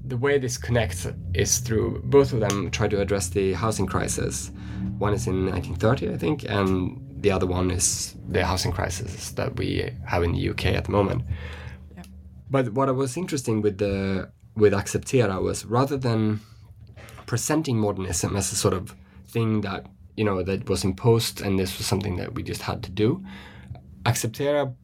[0.04, 4.50] The way this connects is through both of them try to address the housing crisis.
[4.98, 9.56] One is in 1930, I think, and the other one is the housing crisis that
[9.56, 11.24] we have in the UK at the moment.
[11.96, 12.02] Yeah.
[12.50, 16.40] But what I was interesting with the with Acceptera was rather than
[17.26, 18.94] presenting modernism as a sort of
[19.28, 22.82] thing that you know that was imposed and this was something that we just had
[22.84, 23.24] to do,
[24.04, 24.74] Acceptera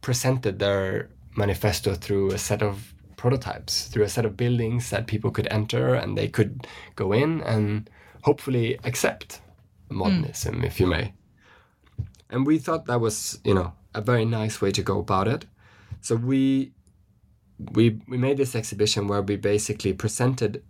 [0.00, 5.30] presented their manifesto through a set of prototypes, through a set of buildings that people
[5.30, 6.66] could enter and they could
[6.96, 7.88] go in and
[8.22, 9.40] hopefully accept
[9.88, 10.64] modernism, mm.
[10.64, 11.12] if you may.
[12.32, 15.44] And we thought that was, you know, a very nice way to go about it.
[16.00, 16.72] So we
[17.72, 20.64] we we made this exhibition where we basically presented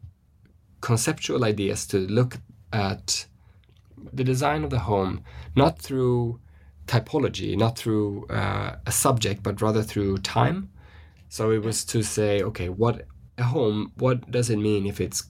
[0.81, 2.39] conceptual ideas to look
[2.73, 3.27] at
[4.13, 5.23] the design of the home
[5.55, 6.41] not through
[6.87, 10.71] typology, not through uh, a subject, but rather through time.
[11.29, 13.07] So it was to say, okay, what
[13.39, 15.23] a home, what does it mean if it's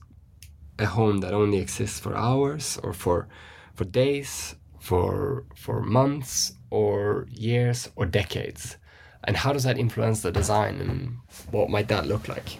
[0.79, 3.27] a home that only exists for hours or for
[3.75, 8.75] for days, for for months or years or decades?
[9.23, 11.17] And how does that influence the design and
[11.51, 12.59] what might that look like?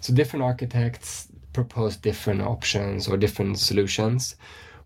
[0.00, 4.36] So different architects propose different options or different solutions,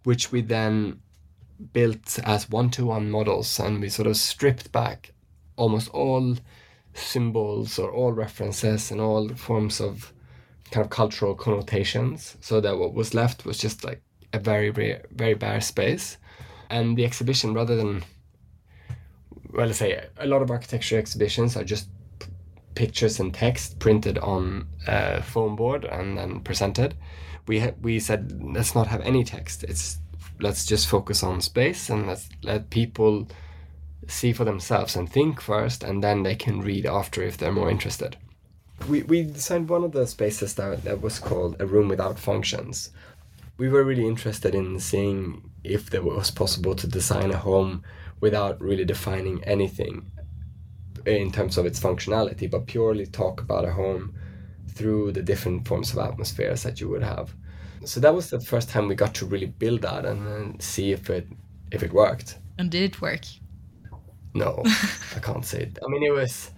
[0.05, 1.01] which we then
[1.75, 5.13] built as one-to-one models and we sort of stripped back
[5.57, 6.37] almost all
[6.95, 10.15] symbols or all references and all forms of
[10.71, 14.01] kind of cultural connotations so that what was left was just like
[14.33, 16.17] a very very, very bare space
[16.71, 18.03] and the exhibition rather than
[19.53, 22.29] well let's say a lot of architecture exhibitions are just p-
[22.75, 26.95] pictures and text printed on a foam board and then presented.
[27.47, 29.65] We ha- we said let's not have any text.
[29.65, 29.99] It's
[30.41, 33.29] let's just focus on space and let's let people
[34.07, 37.71] see for themselves and think first and then they can read after if they're more
[37.71, 38.17] interested.
[38.89, 42.91] We, we designed one of the spaces that, that was called a room without functions.
[43.59, 47.83] We were really interested in seeing if there was possible to design a home
[48.21, 50.11] without really defining anything
[51.07, 54.15] in terms of its functionality but purely talk about a home
[54.69, 57.35] through the different forms of atmospheres that you would have.
[57.85, 60.93] So that was the first time we got to really build that and then see
[60.93, 61.27] if it
[61.71, 62.39] if it worked.
[62.59, 63.25] And did it work?
[64.35, 64.63] no
[65.17, 65.63] i can't say.
[65.63, 66.51] It i mean it was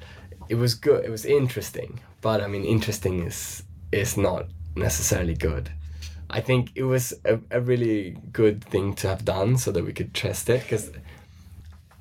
[0.48, 3.62] it was good it was interesting but i mean interesting is
[3.92, 5.70] is not necessarily good
[6.38, 9.92] i think it was a, a really good thing to have done so that we
[9.92, 10.90] could test it because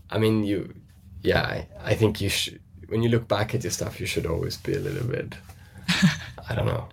[0.09, 0.73] i mean you
[1.21, 4.25] yeah I, I think you should when you look back at your stuff you should
[4.25, 5.35] always be a little bit
[6.49, 6.87] i don't know.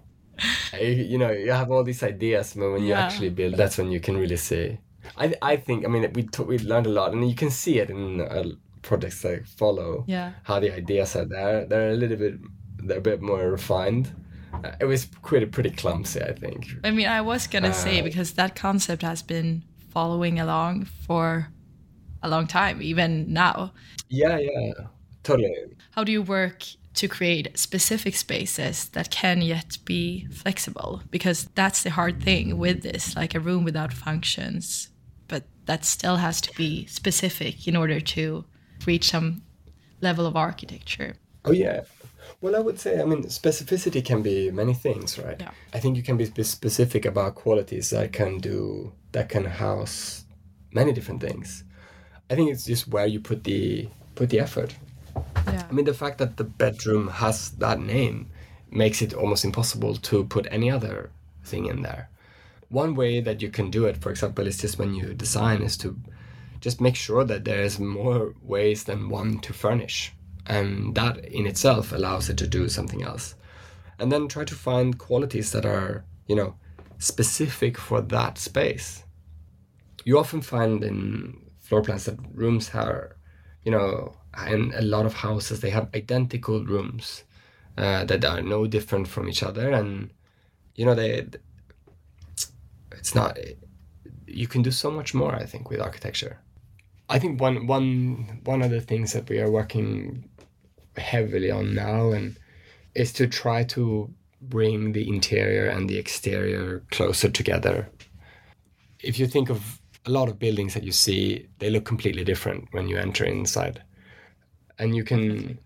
[0.81, 3.99] You, know you have all these ideas but when you actually build that's when you
[4.01, 4.79] can really see.
[5.17, 7.79] I i think i mean we t- we learned a lot and you can see
[7.81, 8.45] it in uh,
[8.83, 10.33] projects that follow Yeah.
[10.45, 11.67] how the ideas are there.
[11.67, 12.35] They're a little bit
[12.87, 14.05] they're a bit more refined
[14.81, 18.33] it was pretty pretty clumsy i think I mean, I was gonna say Uh, because
[18.33, 21.49] that concept has been following along for
[22.23, 23.73] a long time, even now.
[24.09, 24.73] yeah yeah
[25.23, 25.55] totally
[25.93, 31.03] How do you work to create specific spaces that can yet be flexible?
[31.11, 34.89] Because that's the hard thing with this, like a room without functions,
[35.29, 38.45] but that still has to be specific in order to
[38.87, 39.43] reach some
[40.01, 41.15] level of architecture.
[41.45, 41.83] Oh yeah.
[42.41, 45.37] Well, I would say, I mean, specificity can be many things, right?
[45.41, 45.51] Yeah.
[45.75, 50.25] I think you can be specific about qualities that can do that can house
[50.73, 51.65] many different things.
[52.31, 54.77] I think it's just where you put the put the effort.
[55.47, 55.67] Yeah.
[55.69, 58.31] I mean, the fact that the bedroom has that name
[58.71, 61.11] makes it almost impossible to put any other
[61.45, 62.09] thing in there.
[62.69, 65.77] One way that you can do it, for example, is just when you design, is
[65.79, 65.99] to
[66.61, 70.13] just make sure that there's more ways than one to furnish.
[70.49, 73.37] And that in itself allows it to do something else.
[73.99, 76.55] And then try to find qualities that are, you know,
[76.99, 79.05] specific for that space.
[80.05, 83.17] You often find in floor plans that rooms are,
[83.63, 87.25] you know, in a lot of houses they have identical rooms
[87.77, 90.11] uh, that are no different from each other, and
[90.75, 91.27] you know they.
[92.93, 93.39] It's not.
[94.27, 96.41] You can do so much more, I think, with architecture.
[97.09, 100.29] I think one one one of the things that we are working
[100.99, 102.37] heavily on now and
[102.95, 107.89] is to try to bring the interior and the exterior closer together.
[109.03, 112.69] If you think of a lot of buildings that you see, they look completely different
[112.73, 113.83] when you enter inside.
[114.79, 115.59] And you can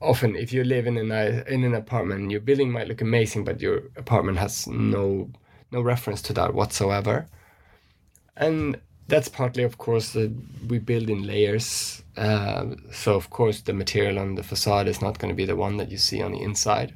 [0.00, 1.12] often if you live in an
[1.46, 5.30] in an apartment, your building might look amazing, but your apartment has no
[5.70, 7.26] no reference to that whatsoever.
[8.36, 8.80] And
[9.12, 10.32] that's partly, of course, that
[10.68, 12.02] we build in layers.
[12.16, 15.54] Uh, so, of course, the material on the facade is not going to be the
[15.54, 16.94] one that you see on the inside.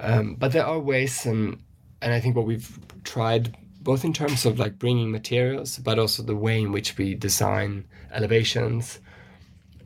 [0.00, 1.62] Um, but there are ways, and
[2.00, 6.22] and I think what we've tried, both in terms of like bringing materials, but also
[6.22, 8.98] the way in which we design elevations,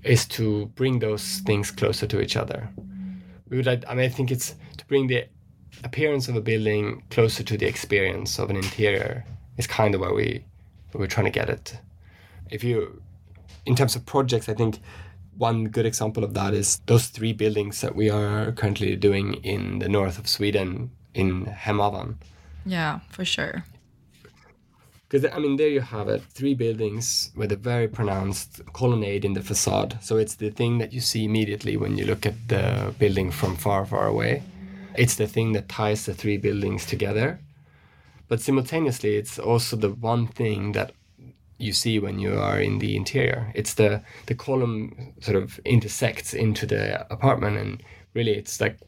[0.04, 2.68] is to bring those things closer to each other.
[3.48, 5.24] We would, like, I mean, I think it's to bring the
[5.82, 9.24] appearance of a building closer to the experience of an interior
[9.56, 10.44] is kind of where we
[10.94, 11.78] where we're trying to get it.
[12.50, 13.02] If you,
[13.66, 14.78] in terms of projects, I think
[15.36, 19.80] one good example of that is those three buildings that we are currently doing in
[19.80, 22.14] the north of Sweden in Hemavan.
[22.64, 23.64] Yeah, for sure.
[25.08, 29.34] Because I mean, there you have it, three buildings with a very pronounced colonnade in
[29.34, 29.98] the facade.
[30.00, 33.56] So it's the thing that you see immediately when you look at the building from
[33.56, 34.42] far, far away.
[34.96, 37.40] It's the thing that ties the three buildings together.
[38.28, 40.92] But simultaneously, it's also the one thing that
[41.58, 43.52] you see when you are in the interior.
[43.54, 47.82] It's the the column sort of intersects into the apartment, and
[48.14, 48.78] really, it's like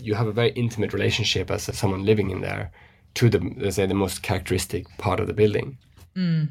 [0.00, 2.70] you have a very intimate relationship as someone living in there
[3.14, 5.78] to the let's say the most characteristic part of the building.
[6.16, 6.48] Mm.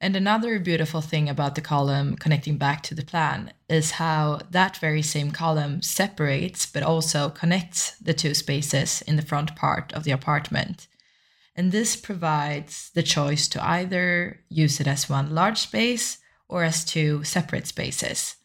[0.00, 4.76] And another beautiful thing about the column connecting back to the plan is how that
[4.76, 10.04] very same column separates but also connects the two spaces in the front part of
[10.04, 10.86] the apartment.
[11.58, 16.84] And this provides the choice to either use it as one large space or as
[16.84, 18.36] two separate spaces.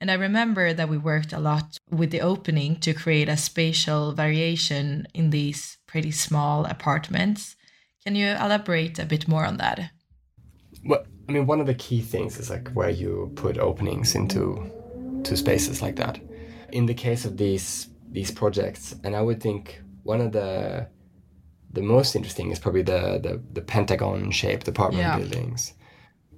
[0.00, 4.12] And I remember that we worked a lot with the opening to create a spatial
[4.12, 7.56] variation in these pretty small apartments.
[8.04, 9.90] Can you elaborate a bit more on that?
[10.84, 14.70] Well, I mean, one of the key things is like where you put openings into
[15.24, 16.20] to spaces like that.
[16.70, 20.86] In the case of these these projects, and I would think one of the
[21.74, 25.18] the most interesting is probably the the, the pentagon shaped apartment Yeah.
[25.18, 25.74] buildings,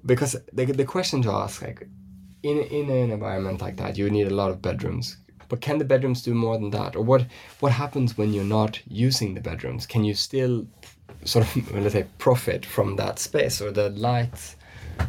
[0.05, 1.89] because the the question to ask like
[2.43, 5.17] in in an environment like that, you need a lot of bedrooms.
[5.49, 7.27] But can the bedrooms do more than that, or what
[7.61, 9.87] what happens when you're not using the bedrooms?
[9.87, 10.67] Can you still
[11.25, 14.57] sort of let's say profit from that space or the light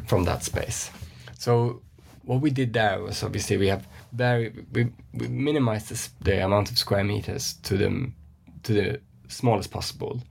[0.06, 0.92] from that space.
[1.38, 1.82] So
[2.24, 6.72] what we did there was obviously we have very we, we minimized this, the amount
[6.72, 8.12] of square meters to the
[8.64, 10.22] to the smallest possible.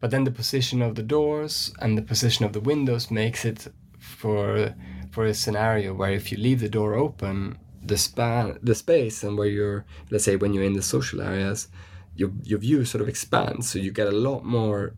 [0.00, 3.68] But then the position of the doors and the position of the windows makes it
[3.98, 4.74] for
[5.10, 9.36] for a scenario where if you leave the door open, the span the space and
[9.38, 11.68] where you're let's say when you're in the social areas,
[12.16, 13.68] your your view sort of expands.
[13.70, 14.94] So you get a lot more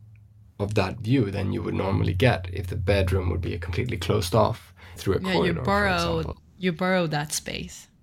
[0.58, 4.34] of that view than you would normally get if the bedroom would be completely closed
[4.34, 5.58] off through a Yeah, corridor.
[5.60, 7.93] you borrow you borrow that space in a way.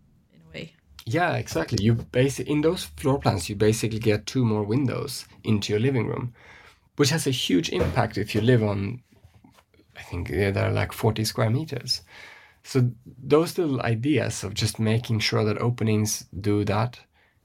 [1.05, 1.83] Yeah, exactly.
[1.83, 6.07] You basic in those floor plans, you basically get two more windows into your living
[6.07, 6.33] room,
[6.97, 9.01] which has a huge impact if you live on.
[9.97, 12.01] I think yeah, they're like forty square meters.
[12.63, 16.99] So those little ideas of just making sure that openings do that,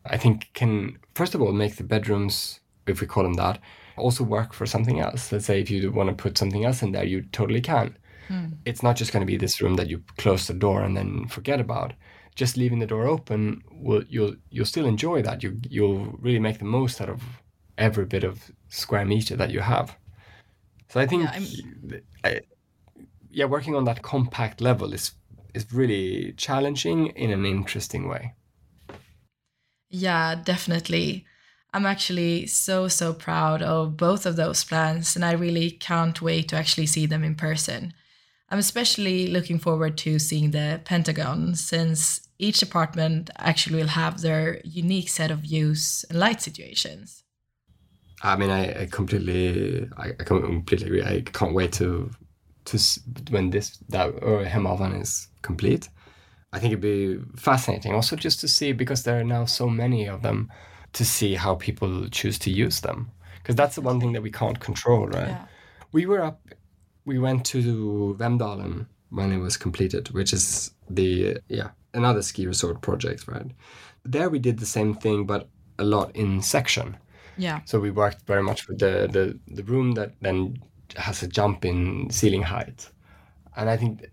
[0.05, 3.59] I think can first of all make the bedrooms, if we call them that,
[3.97, 5.33] also work for something else.
[5.33, 7.97] Let's say if you want to put something else in there, you totally can.
[8.29, 8.47] Hmm.
[8.65, 11.27] It's not just going to be this room that you close the door and then
[11.29, 11.95] forget about.
[12.37, 15.43] Just leaving the door open, will you'll you'll still enjoy that.
[15.43, 17.23] You you'll really make the most out of
[17.79, 19.97] every bit of square meter that you have.
[20.89, 22.41] So I think, Yeah, I,
[23.31, 25.13] yeah, working on that compact level is
[25.55, 28.35] is really challenging in an interesting way.
[29.91, 31.27] Yeah, definitely.
[31.73, 36.49] I'm actually so so proud of both of those plans and I really can't wait
[36.49, 37.93] to actually see them in person.
[38.49, 44.61] I'm especially looking forward to seeing the Pentagon since each apartment actually will have their
[44.65, 47.25] unique set of views and light situations.
[48.23, 51.03] I mean, I, I completely, I, I completely agree.
[51.03, 52.11] I can't wait to,
[52.67, 52.79] to
[53.31, 55.89] when this that uh, or Hemavan is complete.
[56.53, 60.07] I think it'd be fascinating, also just to see because there are now so many
[60.07, 60.51] of them,
[60.95, 63.11] to see how people choose to use them.
[63.43, 65.29] Because that's the one thing that we can't control, right?
[65.29, 65.45] Yeah.
[65.93, 66.41] We were up,
[67.05, 72.81] we went to Vemdalen when it was completed, which is the yeah another ski resort
[72.83, 73.51] project, right?
[74.05, 76.97] There we did the same thing, but a lot in section.
[77.37, 77.61] Yeah.
[77.65, 80.59] So we worked very much with the, the, the room that then
[80.97, 82.91] has a jump in ceiling height.
[83.57, 84.07] And I think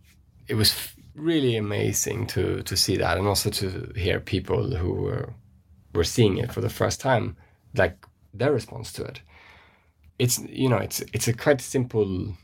[0.48, 0.76] it was
[1.16, 5.34] really amazing to, to see that and also to hear people who were,
[5.94, 7.38] were seeing it for the first time,
[7.76, 9.22] like their response to it.
[10.20, 12.36] It's, you know, it's, it's a quite simple,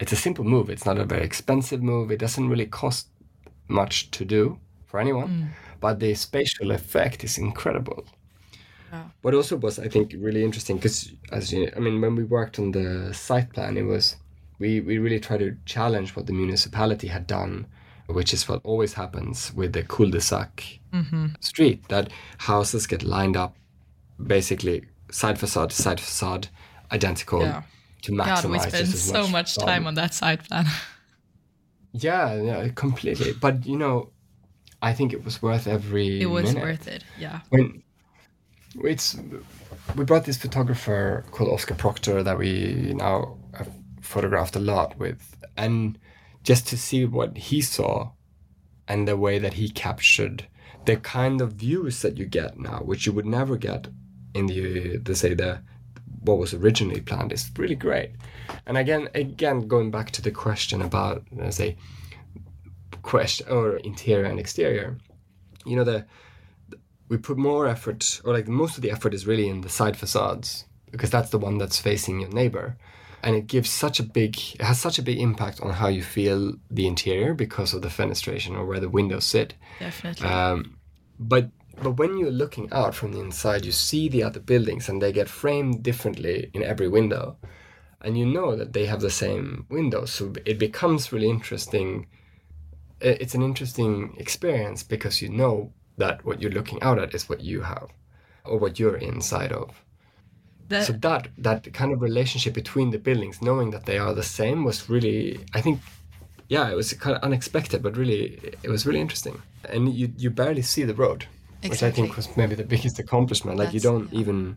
[0.00, 0.68] it's a simple move.
[0.68, 2.10] It's not a very expensive move.
[2.10, 3.08] It doesn't really cost
[3.68, 4.58] much to do
[4.88, 5.48] for anyone, mm.
[5.80, 8.04] but the spatial effect is incredible.
[9.22, 12.58] What also was, I think, really interesting because, as you, I mean, when we worked
[12.58, 14.16] on the site plan, it was
[14.58, 17.66] we we really tried to challenge what the municipality had done,
[18.06, 21.26] which is what always happens with the cul-de-sac mm-hmm.
[21.40, 21.86] street.
[21.88, 23.56] That houses get lined up,
[24.24, 26.48] basically side facade to side facade,
[26.90, 27.62] identical, Yeah.
[28.02, 30.66] to God, maximize we just spent as so much time on that site plan.
[31.92, 33.32] Yeah, yeah, completely.
[33.32, 34.10] But you know,
[34.80, 36.20] I think it was worth every.
[36.20, 36.62] it was minute.
[36.62, 37.04] worth it.
[37.18, 37.40] Yeah.
[37.50, 37.82] when
[38.82, 39.16] it's
[39.96, 43.70] we brought this photographer called Oskar Proctor that we now have
[44.00, 45.98] photographed a lot with, and
[46.44, 48.10] just to see what he saw
[48.86, 50.46] and the way that he captured
[50.84, 53.88] the kind of views that you get now, which you would never get
[54.34, 55.60] in the the say the
[56.22, 58.10] what was originally planned is really great.
[58.66, 61.76] And again, again, going back to the question about let's say
[63.02, 64.98] question or interior and exterior,
[65.64, 66.06] you know the
[67.08, 69.96] we put more effort, or like most of the effort is really in the side
[69.96, 72.76] facades because that's the one that's facing your neighbor.
[73.22, 76.02] And it gives such a big, it has such a big impact on how you
[76.02, 79.54] feel the interior because of the fenestration or where the windows sit.
[79.80, 80.28] Definitely.
[80.28, 80.78] Um,
[81.18, 81.50] but
[81.82, 85.12] but when you're looking out from the inside, you see the other buildings and they
[85.12, 87.36] get framed differently in every window.
[88.00, 90.12] And you know that they have the same windows.
[90.12, 92.06] So it becomes really interesting.
[93.02, 97.28] Uh, it's an interesting experience because you know that what you're looking out at is
[97.28, 97.88] what you have
[98.44, 99.82] or what you're inside of.
[100.68, 104.22] That, so that that kind of relationship between the buildings, knowing that they are the
[104.22, 105.80] same, was really, I think,
[106.48, 109.40] yeah, it was kind of unexpected, but really, it was really interesting.
[109.64, 111.26] And you you barely see the road
[111.62, 111.70] exactly.
[111.70, 113.58] which I think was maybe the biggest accomplishment.
[113.58, 114.20] Like That's, you don't yeah.
[114.20, 114.56] even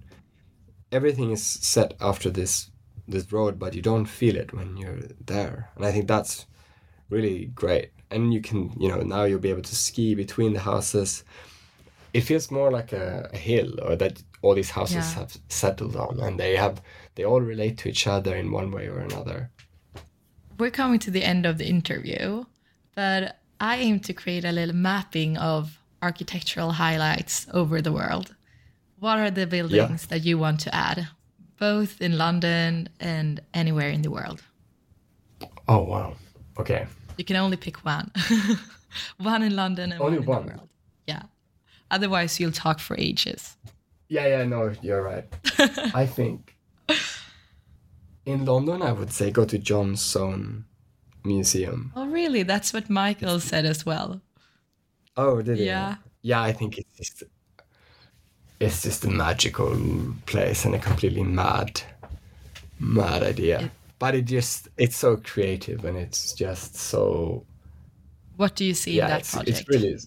[0.92, 2.70] everything is set after this
[3.08, 6.46] this road, but you don't feel it when you're there, and I think that's
[7.10, 7.92] really great.
[8.12, 11.24] And you can, you know, now you'll be able to ski between the houses.
[12.14, 15.20] It feels more like a, a hill, or that all these houses yeah.
[15.20, 16.82] have settled on, and they have
[17.16, 19.49] they all relate to each other in one way or another.
[20.57, 22.45] We're coming to the end of the interview,
[22.95, 28.36] but I aim to create a little mapping of architectural highlights over the world.
[28.99, 30.07] What are the buildings yeah.
[30.09, 31.07] that you want to add,
[31.57, 34.43] both in London and anywhere in the world?
[35.68, 36.16] Oh wow!
[36.59, 36.88] Okay.
[37.18, 38.12] You can only pick one.
[39.18, 40.70] one in London and only one in the world.
[41.07, 41.24] Yeah.
[41.89, 43.57] Otherwise, you'll talk for ages.
[44.07, 45.26] Yeah, yeah, no, you're right.
[45.95, 46.55] I think
[48.26, 50.66] in London, I would say go to John Soane
[51.24, 51.91] Museum.
[51.95, 52.43] Oh, really?
[52.43, 54.22] That's what Michael said as well.
[55.18, 55.66] Oh, did it?
[55.66, 55.95] Yeah.
[56.22, 57.24] Yeah, I think it's just
[58.59, 59.76] it's just a magical
[60.28, 61.82] place and a completely mad,
[62.80, 63.62] mad idea.
[63.62, 63.72] It,
[64.02, 67.45] but it just it's so creative and it's just so.
[68.36, 69.60] What do you see yeah, in that it's, project?
[69.60, 69.97] It's really.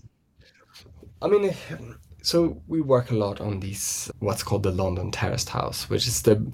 [1.23, 1.55] I mean,
[2.23, 6.23] so we work a lot on these what's called the London Terraced House, which is
[6.23, 6.45] the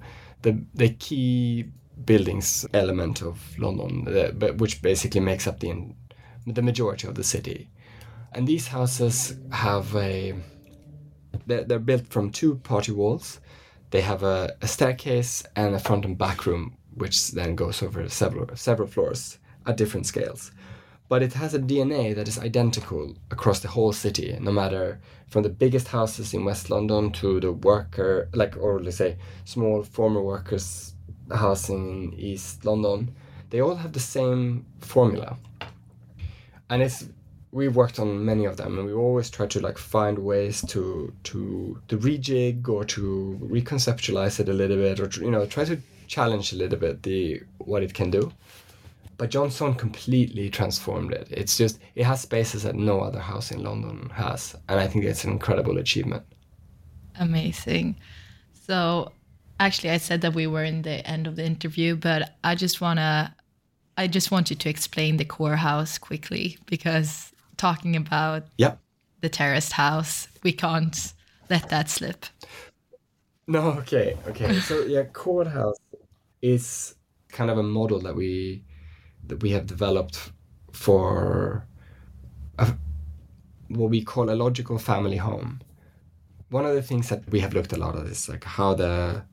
[0.43, 1.65] the the key
[2.05, 5.73] buildings element of London, uh, which basically makes up the
[6.45, 7.71] the majority of the city.
[8.33, 10.35] And these houses have a
[11.47, 13.39] they're, they're built from two party walls.
[13.89, 18.07] They have a, a staircase and a front and back room, which then goes over
[18.09, 20.51] several several floors at different scales.
[21.09, 25.43] But it has a DNA that is identical across the whole city, no matter from
[25.43, 30.21] the biggest houses in West London to the worker, like or let's say small former
[30.21, 30.93] workers'
[31.29, 33.13] housing in East London.
[33.49, 35.37] They all have the same formula,
[36.69, 37.05] and it's
[37.51, 41.13] we've worked on many of them and we always try to like find ways to
[41.23, 45.65] to to rejig or to reconceptualize it a little bit or to, you know try
[45.65, 45.77] to
[46.15, 48.31] challenge a little bit the what it can do
[49.17, 53.51] but John Soane completely transformed it it's just it has spaces that no other house
[53.51, 56.23] in london has and i think it's an incredible achievement
[57.19, 57.95] amazing
[58.67, 59.11] so
[59.59, 62.81] actually i said that we were in the end of the interview but i just
[62.81, 63.33] want to
[63.97, 68.75] I just want you to explain the core house quickly because talking about yeah.
[69.21, 70.27] the terraced house.
[70.43, 71.13] We can't
[71.49, 72.25] let that slip.
[73.47, 74.59] No, okay, okay.
[74.59, 75.77] so yeah, Core House
[76.41, 76.95] is
[77.29, 78.63] kind of a model that we
[79.27, 80.31] that we have developed
[80.71, 81.67] for
[82.57, 82.73] a,
[83.67, 85.61] what we call a logical family home.
[86.49, 89.23] One of the things that we have looked a lot at is like how the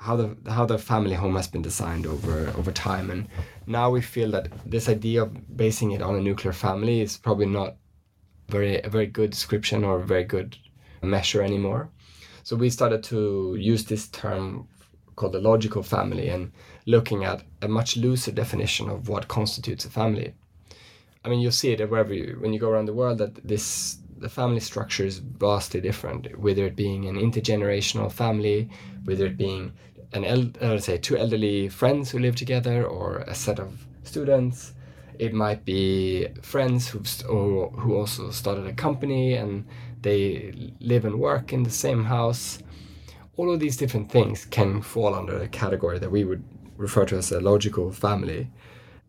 [0.00, 3.28] how the how the family home has been designed over over time and
[3.66, 7.46] now we feel that this idea of basing it on a nuclear family is probably
[7.46, 7.76] not
[8.48, 10.56] very a very good description or a very good
[11.02, 11.88] measure anymore
[12.42, 14.68] so we started to use this term
[15.16, 16.52] called the logical family and
[16.86, 20.34] looking at a much looser definition of what constitutes a family
[21.24, 23.98] i mean you'll see it wherever you when you go around the world that this
[24.18, 28.68] the family structure is vastly different, whether it being an intergenerational family,
[29.04, 29.72] whether it being
[30.12, 34.72] an el- uh, say two elderly friends who live together, or a set of students.
[35.18, 37.00] It might be friends who
[37.78, 39.64] who also started a company and
[40.02, 42.58] they live and work in the same house.
[43.36, 46.44] All of these different things can fall under a category that we would
[46.76, 48.50] refer to as a logical family.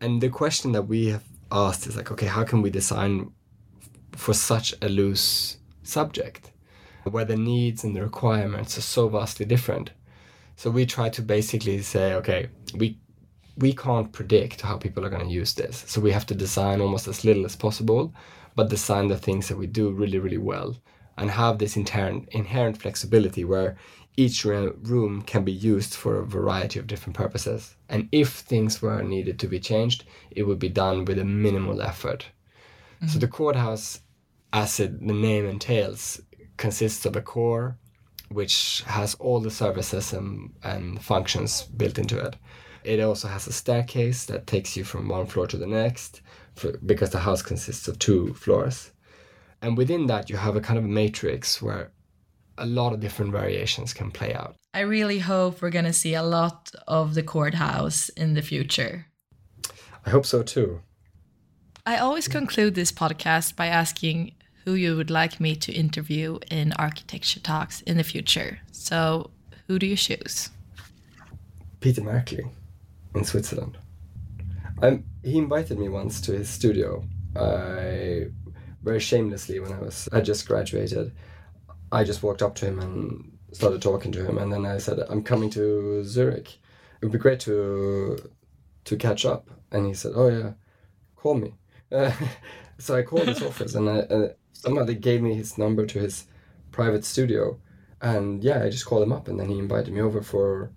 [0.00, 3.32] And the question that we have asked is like, okay, how can we design
[4.12, 6.52] for such a loose subject
[7.04, 9.92] where the needs and the requirements are so vastly different.
[10.56, 12.98] So we try to basically say, okay, we
[13.56, 15.84] we can't predict how people are going to use this.
[15.88, 18.14] So we have to design almost as little as possible,
[18.54, 20.76] but design the things that we do really, really well
[21.16, 23.76] and have this inherent inherent flexibility where
[24.18, 27.76] each room can be used for a variety of different purposes.
[27.88, 31.80] And if things were needed to be changed, it would be done with a minimal
[31.80, 32.26] effort.
[32.96, 33.06] Mm-hmm.
[33.06, 34.00] So the Core House
[34.52, 36.20] as it, the name entails,
[36.56, 37.78] consists of a core
[38.30, 42.36] which has all the services and, and functions built into it.
[42.84, 46.22] It also has a staircase that takes you from one floor to the next
[46.54, 48.90] for, because the house consists of two floors.
[49.62, 51.90] And within that, you have a kind of matrix where
[52.58, 54.56] a lot of different variations can play out.
[54.74, 58.42] I really hope we're going to see a lot of the Core House in the
[58.42, 59.06] future.
[60.04, 60.80] I hope so too.
[61.86, 64.32] I always conclude this podcast by asking
[64.64, 68.60] who you would like me to interview in architecture talks in the future.
[68.72, 69.30] So,
[69.66, 70.50] who do you choose?
[71.80, 72.50] Peter Märkli
[73.14, 73.78] in Switzerland.
[74.82, 77.04] I'm, he invited me once to his studio.
[77.34, 78.26] I
[78.82, 81.12] very shamelessly when I was I just graduated.
[81.90, 84.98] I just walked up to him and started talking to him, and then I said,
[85.08, 86.58] "I'm coming to Zurich.
[87.00, 88.30] It would be great to
[88.84, 90.52] to catch up." And he said, "Oh yeah,
[91.16, 91.54] call me."
[91.90, 92.12] Uh,
[92.78, 96.26] so I called his office, and I, uh, somebody gave me his number to his
[96.72, 97.58] private studio,
[98.00, 100.72] and yeah, I just called him up, and then he invited me over for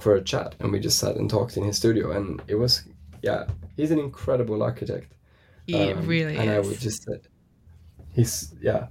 [0.00, 2.84] for a chat, and we just sat and talked in his studio, and it was
[3.22, 5.14] yeah, he's an incredible architect.
[5.66, 6.56] He um, really and is.
[6.56, 7.20] I would just say,
[8.12, 8.88] he's yeah,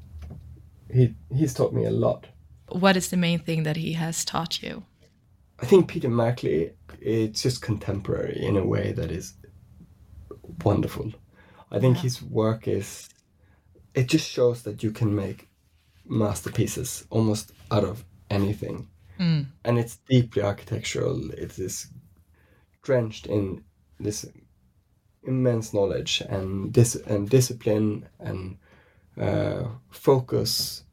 [0.94, 2.28] he he's taught me a lot.
[2.70, 4.84] What is the main thing that he has taught you?
[5.60, 6.72] I think Peter Märkli
[7.02, 9.34] it's just contemporary in a way that is
[10.64, 11.12] wonderful.
[11.72, 12.04] I think yeah.
[12.04, 13.10] his work is,
[13.94, 15.50] it just shows that you can make
[16.06, 18.88] masterpieces almost out of anything.
[19.20, 19.48] Mm.
[19.66, 21.32] And it's deeply architectural.
[21.32, 21.88] It is
[22.84, 23.64] drenched in
[24.00, 24.26] this
[25.24, 28.58] immense knowledge and dis- and discipline and
[29.20, 30.84] uh, focus,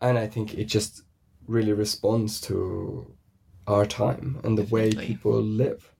[0.00, 1.02] and I think it just
[1.46, 3.14] really responds to
[3.66, 4.98] our time and the Definitely.
[4.98, 5.94] way people live.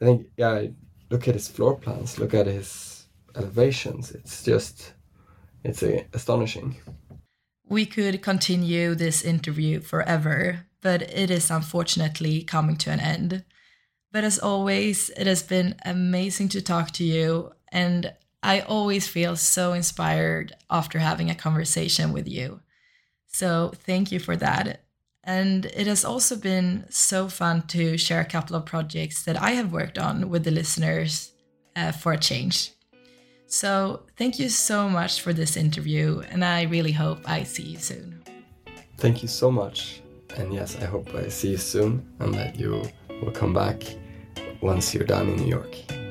[0.00, 0.66] I think yeah,
[1.10, 3.06] look at his floor plans, look at his
[3.36, 4.10] elevations.
[4.12, 4.94] It's just
[5.64, 6.76] it's a, astonishing.
[7.68, 13.44] We could continue this interview forever, but it is unfortunately coming to an end.
[14.10, 17.52] But as always, it has been amazing to talk to you.
[17.70, 22.60] And I always feel so inspired after having a conversation with you.
[23.26, 24.84] So thank you for that.
[25.24, 29.50] And it has also been so fun to share a couple of projects that I
[29.50, 31.32] have worked on with the listeners
[31.76, 32.72] uh, for a change.
[33.46, 37.78] So thank you so much for this interview, and I really hope I see you
[37.78, 38.22] soon.
[38.98, 40.02] Thank you so much.
[40.36, 42.82] And yes, I hope I see you soon and that you
[43.22, 43.82] will come back
[44.60, 46.07] once you're done in New York.